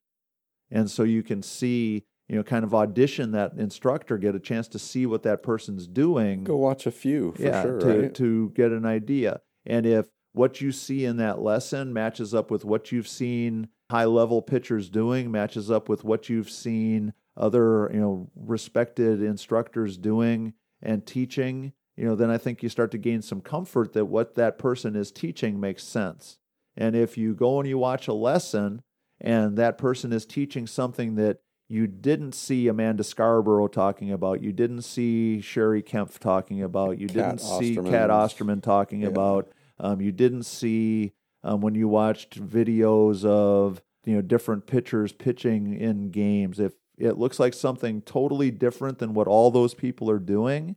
And 0.71 0.91
so 0.91 1.03
you 1.05 1.23
can 1.23 1.43
see 1.43 2.05
you 2.29 2.37
know, 2.37 2.43
kind 2.43 2.65
of 2.65 2.75
audition 2.75 3.33
that 3.33 3.55
instructor, 3.57 4.19
get 4.19 4.35
a 4.35 4.41
chance 4.41 4.69
to 4.69 4.79
see 4.79 5.07
what 5.07 5.23
that 5.23 5.43
person's 5.43 5.87
doing. 5.87 6.45
Go 6.45 6.57
watch 6.57 6.87
a 6.87 6.91
few, 6.91 7.35
yeah, 7.39 7.63
sure, 7.63 7.81
to, 7.81 8.01
right? 8.03 8.15
to 8.15 8.53
get 8.55 8.71
an 8.71 8.85
idea. 8.85 9.41
And 9.65 9.87
if 9.87 10.07
what 10.39 10.61
you 10.61 10.71
see 10.71 11.05
in 11.05 11.17
that 11.17 11.43
lesson 11.43 11.93
matches 11.93 12.33
up 12.33 12.51
with 12.51 12.65
what 12.65 12.93
you've 12.93 13.09
seen 13.09 13.69
high 13.91 14.05
level 14.05 14.41
pitchers 14.41 14.89
doing, 14.89 15.31
matches 15.31 15.71
up 15.71 15.89
with 15.89 16.05
what 16.05 16.29
you've 16.29 16.49
seen 16.49 17.13
other, 17.37 17.91
you 17.93 18.01
know, 18.01 18.31
respected 18.37 19.21
instructors 19.21 19.97
doing 19.97 20.55
and 20.81 21.05
teaching, 21.05 21.73
you 21.97 22.05
know, 22.05 22.15
then 22.15 22.31
I 22.31 22.39
think 22.39 22.63
you 22.63 22.69
start 22.69 22.93
to 22.93 22.99
gain 22.99 23.21
some 23.23 23.41
comfort 23.41 23.93
that 23.95 24.05
what 24.05 24.37
that 24.37 24.59
person 24.59 24.95
is 24.95 25.11
teaching 25.11 25.59
makes 25.59 25.83
sense. 25.83 26.39
And 26.77 26.95
if 26.95 27.19
you 27.19 27.35
go 27.35 27.59
and 27.59 27.69
you 27.69 27.77
watch 27.77 28.07
a 28.07 28.13
lesson 28.13 28.83
and 29.21 29.57
that 29.57 29.77
person 29.77 30.13
is 30.13 30.25
teaching 30.25 30.69
something 30.69 31.17
that 31.17 31.39
you 31.69 31.89
didn't 31.89 32.33
see 32.33 32.69
Amanda 32.69 33.03
Scarborough 33.03 33.67
talking 33.67 34.13
about, 34.13 34.41
you 34.41 34.53
didn't 34.53 34.83
see 34.83 35.41
Cheri 35.43 35.83
Kempf 35.83 36.19
talking 36.19 36.63
about, 36.63 36.99
you 36.99 37.09
Cat 37.09 37.17
didn't 37.17 37.41
see 37.41 37.75
Cat 37.75 38.11
Osterman 38.11 38.61
talking 38.61 39.03
yeah. 39.03 39.09
about, 39.09 39.53
um, 39.81 40.01
you 40.01 40.13
didn't 40.13 40.45
see 40.45 41.13
um, 41.43 41.61
when 41.61 41.75
you 41.75 41.89
watched 41.89 42.41
videos 42.41 43.25
of 43.25 43.83
you 44.05 44.15
know 44.15 44.23
different 44.23 44.67
pitchers 44.67 45.13
pitching 45.13 45.75
in 45.79 46.11
games. 46.11 46.59
If 46.59 46.73
it 46.97 47.19
looks 47.19 47.39
like 47.39 47.55
something 47.55 48.03
totally 48.03 48.51
different 48.51 48.99
than 48.99 49.15
what 49.15 49.29
all 49.29 49.51
those 49.51 49.75
people 49.75 50.11
are 50.11 50.19
doing, 50.19 50.77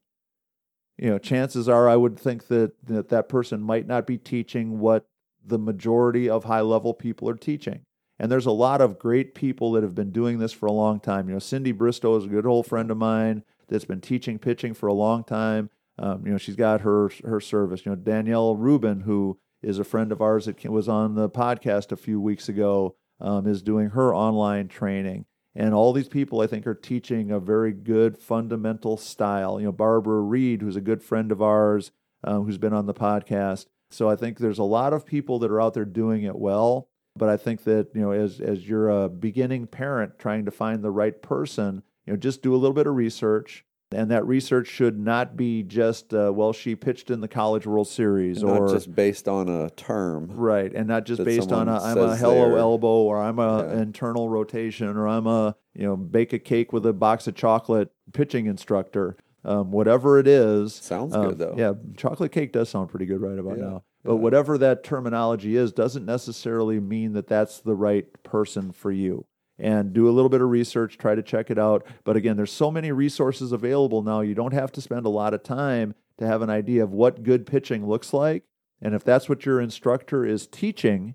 you 0.97 1.09
know, 1.09 1.17
chances 1.17 1.67
are 1.67 1.89
I 1.89 1.95
would 1.95 2.19
think 2.19 2.47
that 2.47 2.73
that, 2.85 3.09
that 3.09 3.29
person 3.29 3.61
might 3.61 3.87
not 3.87 4.05
be 4.05 4.17
teaching 4.17 4.79
what 4.79 5.05
the 5.43 5.57
majority 5.57 6.29
of 6.29 6.43
high 6.43 6.61
level 6.61 6.93
people 6.93 7.27
are 7.29 7.35
teaching. 7.35 7.81
And 8.19 8.31
there's 8.31 8.45
a 8.45 8.51
lot 8.51 8.81
of 8.81 8.99
great 8.99 9.33
people 9.33 9.71
that 9.71 9.81
have 9.81 9.95
been 9.95 10.11
doing 10.11 10.37
this 10.37 10.53
for 10.53 10.67
a 10.67 10.71
long 10.71 10.99
time. 10.99 11.27
You 11.27 11.33
know, 11.33 11.39
Cindy 11.39 11.71
Bristow 11.71 12.15
is 12.17 12.25
a 12.25 12.29
good 12.29 12.45
old 12.45 12.67
friend 12.67 12.91
of 12.91 12.97
mine 12.97 13.43
that's 13.67 13.85
been 13.85 14.01
teaching 14.01 14.37
pitching 14.37 14.75
for 14.75 14.85
a 14.85 14.93
long 14.93 15.23
time. 15.23 15.71
Um, 15.99 16.25
you 16.25 16.31
know, 16.31 16.37
she's 16.37 16.55
got 16.55 16.81
her 16.81 17.11
her 17.23 17.39
service. 17.39 17.85
You 17.85 17.91
know, 17.91 17.95
Danielle 17.95 18.55
Rubin, 18.55 19.01
who 19.01 19.39
is 19.61 19.79
a 19.79 19.83
friend 19.83 20.11
of 20.11 20.21
ours 20.21 20.45
that 20.45 20.63
was 20.65 20.89
on 20.89 21.15
the 21.15 21.29
podcast 21.29 21.91
a 21.91 21.97
few 21.97 22.19
weeks 22.19 22.49
ago, 22.49 22.95
um, 23.19 23.47
is 23.47 23.61
doing 23.61 23.89
her 23.89 24.13
online 24.13 24.67
training. 24.67 25.25
And 25.53 25.73
all 25.73 25.91
these 25.91 26.07
people, 26.07 26.41
I 26.41 26.47
think, 26.47 26.65
are 26.65 26.73
teaching 26.73 27.29
a 27.29 27.39
very 27.39 27.73
good 27.73 28.17
fundamental 28.17 28.97
style. 28.97 29.59
You 29.59 29.65
know, 29.65 29.71
Barbara 29.71 30.21
Reed, 30.21 30.61
who's 30.61 30.77
a 30.77 30.81
good 30.81 31.03
friend 31.03 31.31
of 31.31 31.41
ours, 31.41 31.91
um, 32.23 32.45
who's 32.45 32.57
been 32.57 32.73
on 32.73 32.85
the 32.85 32.93
podcast. 32.93 33.65
So 33.89 34.09
I 34.09 34.15
think 34.15 34.37
there's 34.37 34.59
a 34.59 34.63
lot 34.63 34.93
of 34.93 35.05
people 35.05 35.39
that 35.39 35.51
are 35.51 35.61
out 35.61 35.73
there 35.73 35.85
doing 35.85 36.23
it 36.23 36.37
well. 36.37 36.87
But 37.15 37.27
I 37.27 37.35
think 37.35 37.65
that 37.65 37.89
you 37.93 38.01
know, 38.01 38.11
as 38.11 38.39
as 38.39 38.67
you're 38.67 38.89
a 38.89 39.09
beginning 39.09 39.67
parent 39.67 40.17
trying 40.17 40.45
to 40.45 40.51
find 40.51 40.81
the 40.81 40.91
right 40.91 41.21
person, 41.21 41.83
you 42.05 42.13
know, 42.13 42.17
just 42.17 42.41
do 42.41 42.55
a 42.55 42.57
little 42.57 42.73
bit 42.73 42.87
of 42.87 42.95
research. 42.95 43.65
And 43.93 44.09
that 44.11 44.25
research 44.25 44.67
should 44.67 44.97
not 44.97 45.35
be 45.35 45.63
just, 45.63 46.13
uh, 46.13 46.31
well, 46.33 46.53
she 46.53 46.75
pitched 46.75 47.11
in 47.11 47.19
the 47.19 47.27
College 47.27 47.67
World 47.67 47.89
Series, 47.89 48.41
Not 48.41 48.61
or 48.61 48.69
just 48.69 48.95
based 48.95 49.27
on 49.27 49.49
a 49.49 49.69
term. 49.71 50.27
right, 50.33 50.71
and 50.73 50.87
not 50.87 51.05
just 51.05 51.23
based 51.25 51.51
on 51.51 51.67
a, 51.67 51.77
I'm 51.77 51.97
a 51.97 52.15
hello 52.15 52.55
elbow, 52.55 53.01
or 53.01 53.21
I'm 53.21 53.37
a 53.37 53.67
Yeah. 53.67 53.81
internal 53.81 54.29
rotation, 54.29 54.87
or 54.95 55.07
I'm 55.07 55.27
a 55.27 55.55
you 55.73 55.83
know 55.85 55.97
bake 55.97 56.31
a 56.33 56.39
cake 56.39 56.71
with 56.71 56.85
a 56.85 56.93
box 56.93 57.27
of 57.27 57.35
chocolate 57.35 57.91
pitching 58.13 58.45
instructor. 58.45 59.17
Um, 59.43 59.71
whatever 59.71 60.19
it 60.19 60.27
is, 60.27 60.73
Sounds 60.75 61.13
um, 61.15 61.29
good 61.29 61.39
though. 61.39 61.55
yeah, 61.57 61.73
chocolate 61.97 62.31
cake 62.31 62.53
does 62.53 62.69
sound 62.69 62.89
pretty 62.89 63.05
good 63.07 63.19
right 63.21 63.39
about 63.39 63.57
Yeah, 63.57 63.63
now. 63.65 63.83
But 64.03 64.17
whatever 64.17 64.57
that 64.59 64.83
terminology 64.83 65.55
is, 65.55 65.71
doesn't 65.73 66.05
necessarily 66.05 66.79
mean 66.79 67.13
that 67.13 67.27
that's 67.27 67.59
the 67.59 67.75
right 67.75 68.05
person 68.23 68.71
for 68.71 68.91
you. 68.91 69.25
And 69.61 69.93
do 69.93 70.09
a 70.09 70.11
little 70.11 70.27
bit 70.27 70.41
of 70.41 70.49
research, 70.49 70.97
try 70.97 71.13
to 71.13 71.21
check 71.21 71.51
it 71.51 71.59
out. 71.59 71.85
But 72.03 72.17
again, 72.17 72.35
there's 72.35 72.51
so 72.51 72.71
many 72.71 72.91
resources 72.91 73.51
available 73.51 74.01
now. 74.01 74.21
You 74.21 74.33
don't 74.33 74.53
have 74.53 74.71
to 74.71 74.81
spend 74.81 75.05
a 75.05 75.09
lot 75.09 75.35
of 75.35 75.43
time 75.43 75.93
to 76.17 76.25
have 76.25 76.41
an 76.41 76.49
idea 76.49 76.83
of 76.83 76.91
what 76.91 77.21
good 77.21 77.45
pitching 77.45 77.87
looks 77.87 78.11
like. 78.11 78.43
And 78.81 78.95
if 78.95 79.03
that's 79.03 79.29
what 79.29 79.45
your 79.45 79.61
instructor 79.61 80.25
is 80.25 80.47
teaching, 80.47 81.13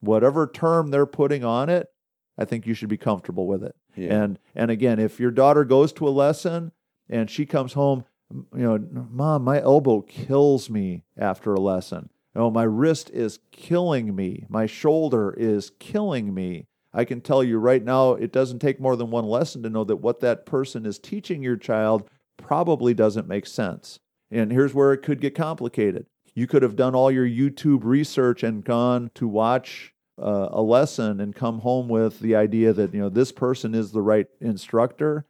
whatever 0.00 0.46
term 0.46 0.90
they're 0.90 1.06
putting 1.06 1.44
on 1.44 1.70
it, 1.70 1.88
I 2.36 2.44
think 2.44 2.66
you 2.66 2.74
should 2.74 2.90
be 2.90 2.98
comfortable 2.98 3.46
with 3.46 3.64
it. 3.64 3.74
Yeah. 3.96 4.22
And 4.22 4.38
and 4.54 4.70
again, 4.70 4.98
if 4.98 5.18
your 5.18 5.30
daughter 5.30 5.64
goes 5.64 5.92
to 5.94 6.06
a 6.06 6.10
lesson 6.10 6.72
and 7.08 7.30
she 7.30 7.46
comes 7.46 7.72
home, 7.72 8.04
you 8.30 8.62
know, 8.62 8.78
mom, 9.10 9.44
my 9.44 9.62
elbow 9.62 10.02
kills 10.02 10.68
me 10.68 11.04
after 11.16 11.54
a 11.54 11.60
lesson. 11.60 12.10
Oh, 12.36 12.50
my 12.50 12.64
wrist 12.64 13.10
is 13.10 13.40
killing 13.50 14.14
me. 14.14 14.44
My 14.48 14.66
shoulder 14.66 15.34
is 15.36 15.72
killing 15.78 16.34
me. 16.34 16.66
I 16.92 17.04
can 17.04 17.20
tell 17.20 17.44
you 17.44 17.58
right 17.58 17.84
now, 17.84 18.12
it 18.12 18.32
doesn't 18.32 18.60
take 18.60 18.80
more 18.80 18.96
than 18.96 19.10
one 19.10 19.26
lesson 19.26 19.62
to 19.62 19.70
know 19.70 19.84
that 19.84 19.96
what 19.96 20.20
that 20.20 20.46
person 20.46 20.86
is 20.86 20.98
teaching 20.98 21.42
your 21.42 21.56
child 21.56 22.08
probably 22.36 22.94
doesn't 22.94 23.28
make 23.28 23.46
sense. 23.46 23.98
And 24.30 24.52
here's 24.52 24.74
where 24.74 24.92
it 24.92 25.02
could 25.02 25.20
get 25.20 25.34
complicated. 25.34 26.06
You 26.34 26.46
could 26.46 26.62
have 26.62 26.76
done 26.76 26.94
all 26.94 27.10
your 27.10 27.26
YouTube 27.26 27.84
research 27.84 28.42
and 28.42 28.64
gone 28.64 29.10
to 29.14 29.26
watch 29.26 29.92
uh, 30.20 30.48
a 30.50 30.62
lesson 30.62 31.20
and 31.20 31.34
come 31.34 31.60
home 31.60 31.88
with 31.88 32.20
the 32.20 32.34
idea 32.34 32.72
that 32.72 32.92
you 32.92 33.00
know 33.00 33.08
this 33.08 33.32
person 33.32 33.74
is 33.74 33.92
the 33.92 34.02
right 34.02 34.26
instructor 34.40 35.24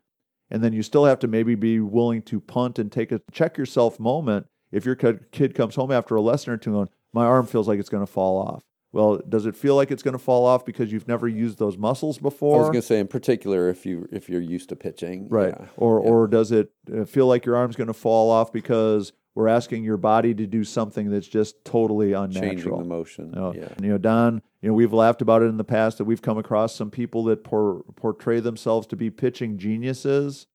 and 0.50 0.64
then 0.64 0.72
you 0.72 0.82
still 0.82 1.04
have 1.04 1.18
to 1.18 1.28
maybe 1.28 1.54
be 1.54 1.78
willing 1.78 2.22
to 2.22 2.40
punt 2.40 2.78
and 2.78 2.90
take 2.90 3.12
a 3.12 3.20
check 3.30 3.58
yourself 3.58 4.00
moment 4.00 4.46
if 4.72 4.86
your 4.86 4.94
kid 4.94 5.30
kid 5.30 5.54
comes 5.54 5.74
home 5.74 5.92
after 5.92 6.16
a 6.16 6.22
lesson 6.22 6.54
or 6.54 6.56
two 6.56 6.80
and 6.80 6.88
my 7.12 7.26
arm 7.26 7.46
feels 7.46 7.68
like 7.68 7.78
it's 7.78 7.90
going 7.90 8.04
to 8.04 8.10
fall 8.10 8.38
off 8.38 8.62
well 8.92 9.20
does 9.28 9.46
it 9.46 9.56
feel 9.56 9.76
like 9.76 9.90
it's 9.90 10.02
going 10.02 10.12
to 10.12 10.18
fall 10.18 10.46
off 10.46 10.64
because 10.64 10.92
you've 10.92 11.08
never 11.08 11.28
used 11.28 11.58
those 11.58 11.76
muscles 11.76 12.18
before? 12.18 12.56
I 12.56 12.60
was 12.60 12.68
going 12.68 12.80
to 12.80 12.86
say, 12.86 13.00
in 13.00 13.08
particular, 13.08 13.68
if 13.68 13.84
you 13.86 14.08
if 14.10 14.28
you're 14.28 14.40
used 14.40 14.68
to 14.70 14.76
pitching, 14.76 15.28
right 15.28 15.54
yeah. 15.58 15.66
or 15.76 16.02
yeah. 16.02 16.10
or 16.10 16.26
does 16.26 16.52
it 16.52 16.70
uh, 16.94 17.04
feel 17.04 17.26
like 17.26 17.44
your 17.44 17.56
arm's 17.56 17.76
going 17.76 17.88
to 17.88 17.94
fall 17.94 18.30
off 18.30 18.52
because 18.52 19.12
we're 19.38 19.46
asking 19.46 19.84
your 19.84 19.96
body 19.96 20.34
to 20.34 20.48
do 20.48 20.64
something 20.64 21.10
that's 21.10 21.28
just 21.28 21.64
totally 21.64 22.12
unnatural. 22.12 22.50
changing 22.50 22.76
the 22.76 22.84
motion. 22.84 23.34
Oh, 23.36 23.54
Yeah, 23.54 23.68
and, 23.76 23.84
you 23.84 23.92
know, 23.92 23.98
Don, 23.98 24.42
you 24.60 24.68
know, 24.68 24.74
we've 24.74 24.92
laughed 24.92 25.22
about 25.22 25.42
it 25.42 25.44
in 25.44 25.58
the 25.58 25.64
past 25.64 25.98
that 25.98 26.06
we've 26.06 26.20
come 26.20 26.38
across 26.38 26.74
some 26.74 26.90
people 26.90 27.22
that 27.24 27.44
por- 27.44 27.84
portray 27.94 28.40
themselves 28.40 28.88
to 28.88 28.96
be 28.96 29.10
pitching 29.10 29.56
geniuses. 29.56 30.48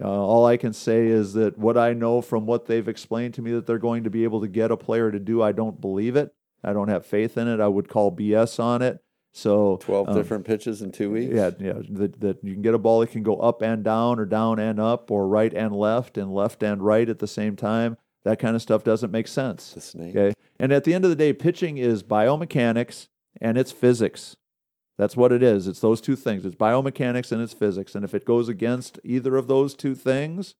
Uh, 0.00 0.08
all 0.08 0.46
I 0.46 0.56
can 0.56 0.72
say 0.72 1.06
is 1.06 1.34
that 1.34 1.58
what 1.58 1.76
I 1.76 1.92
know 1.92 2.22
from 2.22 2.46
what 2.46 2.64
they've 2.64 2.88
explained 2.88 3.34
to 3.34 3.42
me 3.42 3.52
that 3.52 3.66
they're 3.66 3.76
going 3.76 4.04
to 4.04 4.10
be 4.10 4.24
able 4.24 4.40
to 4.40 4.48
get 4.48 4.70
a 4.70 4.76
player 4.78 5.12
to 5.12 5.20
do, 5.20 5.42
I 5.42 5.52
don't 5.52 5.78
believe 5.78 6.16
it. 6.16 6.34
I 6.64 6.72
don't 6.72 6.88
have 6.88 7.04
faith 7.06 7.36
in 7.36 7.48
it. 7.48 7.60
I 7.60 7.68
would 7.68 7.88
call 7.88 8.14
BS 8.14 8.58
on 8.58 8.82
it. 8.82 9.00
So 9.32 9.78
twelve 9.80 10.08
um, 10.08 10.14
different 10.14 10.44
pitches 10.44 10.80
in 10.80 10.92
two 10.92 11.10
weeks. 11.10 11.34
yeah, 11.34 11.50
yeah, 11.58 11.72
that, 11.90 12.20
that 12.20 12.38
you 12.44 12.52
can 12.52 12.62
get 12.62 12.72
a 12.74 12.78
ball 12.78 13.00
that 13.00 13.10
can 13.10 13.24
go 13.24 13.36
up 13.38 13.62
and 13.62 13.82
down 13.82 14.20
or 14.20 14.26
down 14.26 14.60
and 14.60 14.78
up 14.78 15.10
or 15.10 15.26
right 15.26 15.52
and 15.52 15.74
left 15.74 16.16
and 16.16 16.32
left 16.32 16.62
and 16.62 16.80
right 16.82 17.08
at 17.08 17.18
the 17.18 17.26
same 17.26 17.56
time. 17.56 17.96
That 18.24 18.38
kind 18.38 18.54
of 18.54 18.62
stuff 18.62 18.84
doesn't 18.84 19.10
make 19.10 19.26
sense. 19.28 19.94
Okay. 19.98 20.32
And 20.58 20.72
at 20.72 20.84
the 20.84 20.94
end 20.94 21.04
of 21.04 21.10
the 21.10 21.16
day, 21.16 21.32
pitching 21.32 21.78
is 21.78 22.02
biomechanics 22.04 23.08
and 23.40 23.58
it's 23.58 23.72
physics. 23.72 24.36
That's 24.96 25.16
what 25.16 25.32
it 25.32 25.42
is. 25.42 25.66
It's 25.66 25.80
those 25.80 26.00
two 26.00 26.14
things. 26.16 26.46
It's 26.46 26.54
biomechanics 26.54 27.32
and 27.32 27.42
it's 27.42 27.52
physics. 27.52 27.96
And 27.96 28.04
if 28.04 28.14
it 28.14 28.24
goes 28.24 28.48
against 28.48 29.00
either 29.02 29.36
of 29.36 29.48
those 29.48 29.74
two 29.74 29.96
things, 29.96 30.54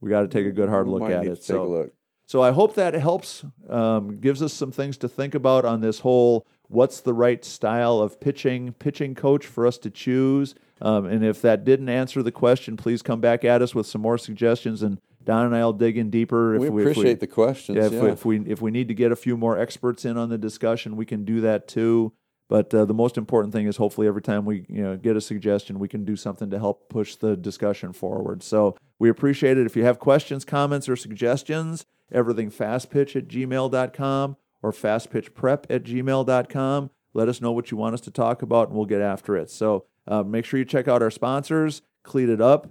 we 0.00 0.10
got 0.10 0.22
to 0.22 0.28
take 0.28 0.46
a 0.46 0.50
good 0.52 0.68
hard 0.68 0.88
look 0.88 1.04
at 1.04 1.24
it. 1.24 1.36
Take 1.36 1.44
So, 1.44 1.62
a 1.62 1.68
look. 1.68 1.92
So 2.28 2.42
I 2.42 2.50
hope 2.50 2.74
that 2.74 2.92
helps, 2.92 3.42
um, 3.70 4.18
gives 4.20 4.42
us 4.42 4.52
some 4.52 4.70
things 4.70 4.98
to 4.98 5.08
think 5.08 5.34
about 5.34 5.64
on 5.64 5.80
this 5.80 6.00
whole 6.00 6.46
what's 6.68 7.00
the 7.00 7.14
right 7.14 7.42
style 7.42 8.00
of 8.00 8.20
pitching 8.20 8.74
pitching 8.74 9.14
coach 9.14 9.46
for 9.46 9.66
us 9.66 9.78
to 9.78 9.90
choose. 9.90 10.54
Um, 10.82 11.06
and 11.06 11.24
if 11.24 11.40
that 11.40 11.64
didn't 11.64 11.88
answer 11.88 12.22
the 12.22 12.30
question, 12.30 12.76
please 12.76 13.00
come 13.00 13.22
back 13.22 13.46
at 13.46 13.62
us 13.62 13.74
with 13.74 13.86
some 13.86 14.02
more 14.02 14.18
suggestions, 14.18 14.82
and 14.82 15.00
Don 15.24 15.46
and 15.46 15.56
I'll 15.56 15.72
dig 15.72 15.96
in 15.96 16.10
deeper. 16.10 16.54
If 16.54 16.60
we 16.60 16.68
we, 16.68 16.82
if 16.82 16.90
appreciate 16.90 17.20
the 17.20 17.26
questions. 17.26 17.76
yeah, 17.76 17.88
Yeah, 17.88 17.98
if, 17.98 18.02
We, 18.02 18.10
if 18.10 18.24
we 18.44 18.52
if 18.52 18.60
we 18.60 18.70
need 18.72 18.88
to 18.88 18.94
get 18.94 19.10
a 19.10 19.16
few 19.16 19.38
more 19.38 19.58
experts 19.58 20.04
in 20.04 20.18
on 20.18 20.28
the 20.28 20.38
discussion, 20.38 20.96
we 20.96 21.06
can 21.06 21.24
do 21.24 21.40
that 21.40 21.66
too. 21.66 22.12
But 22.50 22.74
uh, 22.74 22.84
the 22.84 22.94
most 22.94 23.16
important 23.16 23.54
thing 23.54 23.66
is 23.66 23.78
hopefully 23.78 24.06
every 24.06 24.22
time 24.22 24.44
we 24.44 24.66
you 24.68 24.82
know 24.82 24.98
get 24.98 25.16
a 25.16 25.22
suggestion, 25.22 25.78
we 25.78 25.88
can 25.88 26.04
do 26.04 26.14
something 26.14 26.50
to 26.50 26.58
help 26.58 26.90
push 26.90 27.16
the 27.16 27.38
discussion 27.38 27.94
forward. 27.94 28.42
So 28.42 28.76
we 28.98 29.08
appreciate 29.08 29.56
it. 29.56 29.64
If 29.64 29.76
you 29.76 29.84
have 29.84 29.98
questions, 29.98 30.44
comments, 30.44 30.90
or 30.90 30.96
suggestions, 30.96 31.86
everything 32.12 32.50
fastpitch 32.50 33.16
at 33.16 33.28
gmail.com 33.28 34.36
or 34.62 34.72
fastpitchprep 34.72 35.64
at 35.70 35.84
gmail.com. 35.84 36.90
Let 37.14 37.28
us 37.28 37.40
know 37.40 37.52
what 37.52 37.70
you 37.70 37.76
want 37.76 37.94
us 37.94 38.00
to 38.02 38.10
talk 38.10 38.42
about, 38.42 38.68
and 38.68 38.76
we'll 38.76 38.86
get 38.86 39.00
after 39.00 39.36
it. 39.36 39.50
So 39.50 39.86
uh, 40.06 40.22
make 40.22 40.44
sure 40.44 40.58
you 40.58 40.64
check 40.64 40.88
out 40.88 41.02
our 41.02 41.10
sponsors, 41.10 41.82
Cleated 42.02 42.40
Up, 42.40 42.70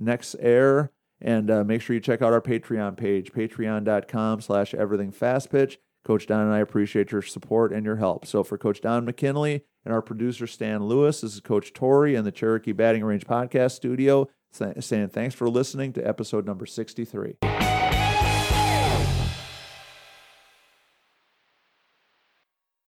Nexair, 0.00 0.90
and 1.20 1.50
uh, 1.50 1.64
make 1.64 1.82
sure 1.82 1.94
you 1.94 2.00
check 2.00 2.22
out 2.22 2.32
our 2.32 2.42
Patreon 2.42 2.96
page, 2.96 3.32
patreon.com 3.32 4.40
slash 4.40 4.74
everything 4.74 5.10
fast 5.12 5.50
pitch. 5.50 5.78
Coach 6.04 6.26
Don 6.26 6.42
and 6.42 6.54
I 6.54 6.60
appreciate 6.60 7.10
your 7.10 7.22
support 7.22 7.72
and 7.72 7.84
your 7.84 7.96
help. 7.96 8.26
So 8.26 8.44
for 8.44 8.56
Coach 8.56 8.80
Don 8.80 9.04
McKinley 9.04 9.64
and 9.84 9.92
our 9.92 10.02
producer 10.02 10.46
Stan 10.46 10.84
Lewis, 10.84 11.22
this 11.22 11.34
is 11.34 11.40
Coach 11.40 11.72
Tori 11.72 12.14
in 12.14 12.24
the 12.24 12.30
Cherokee 12.30 12.70
Batting 12.70 13.02
Range 13.02 13.26
Podcast 13.26 13.72
Studio 13.72 14.28
saying 14.52 15.08
thanks 15.08 15.34
for 15.34 15.48
listening 15.48 15.92
to 15.94 16.06
episode 16.06 16.46
number 16.46 16.64
63. 16.64 17.55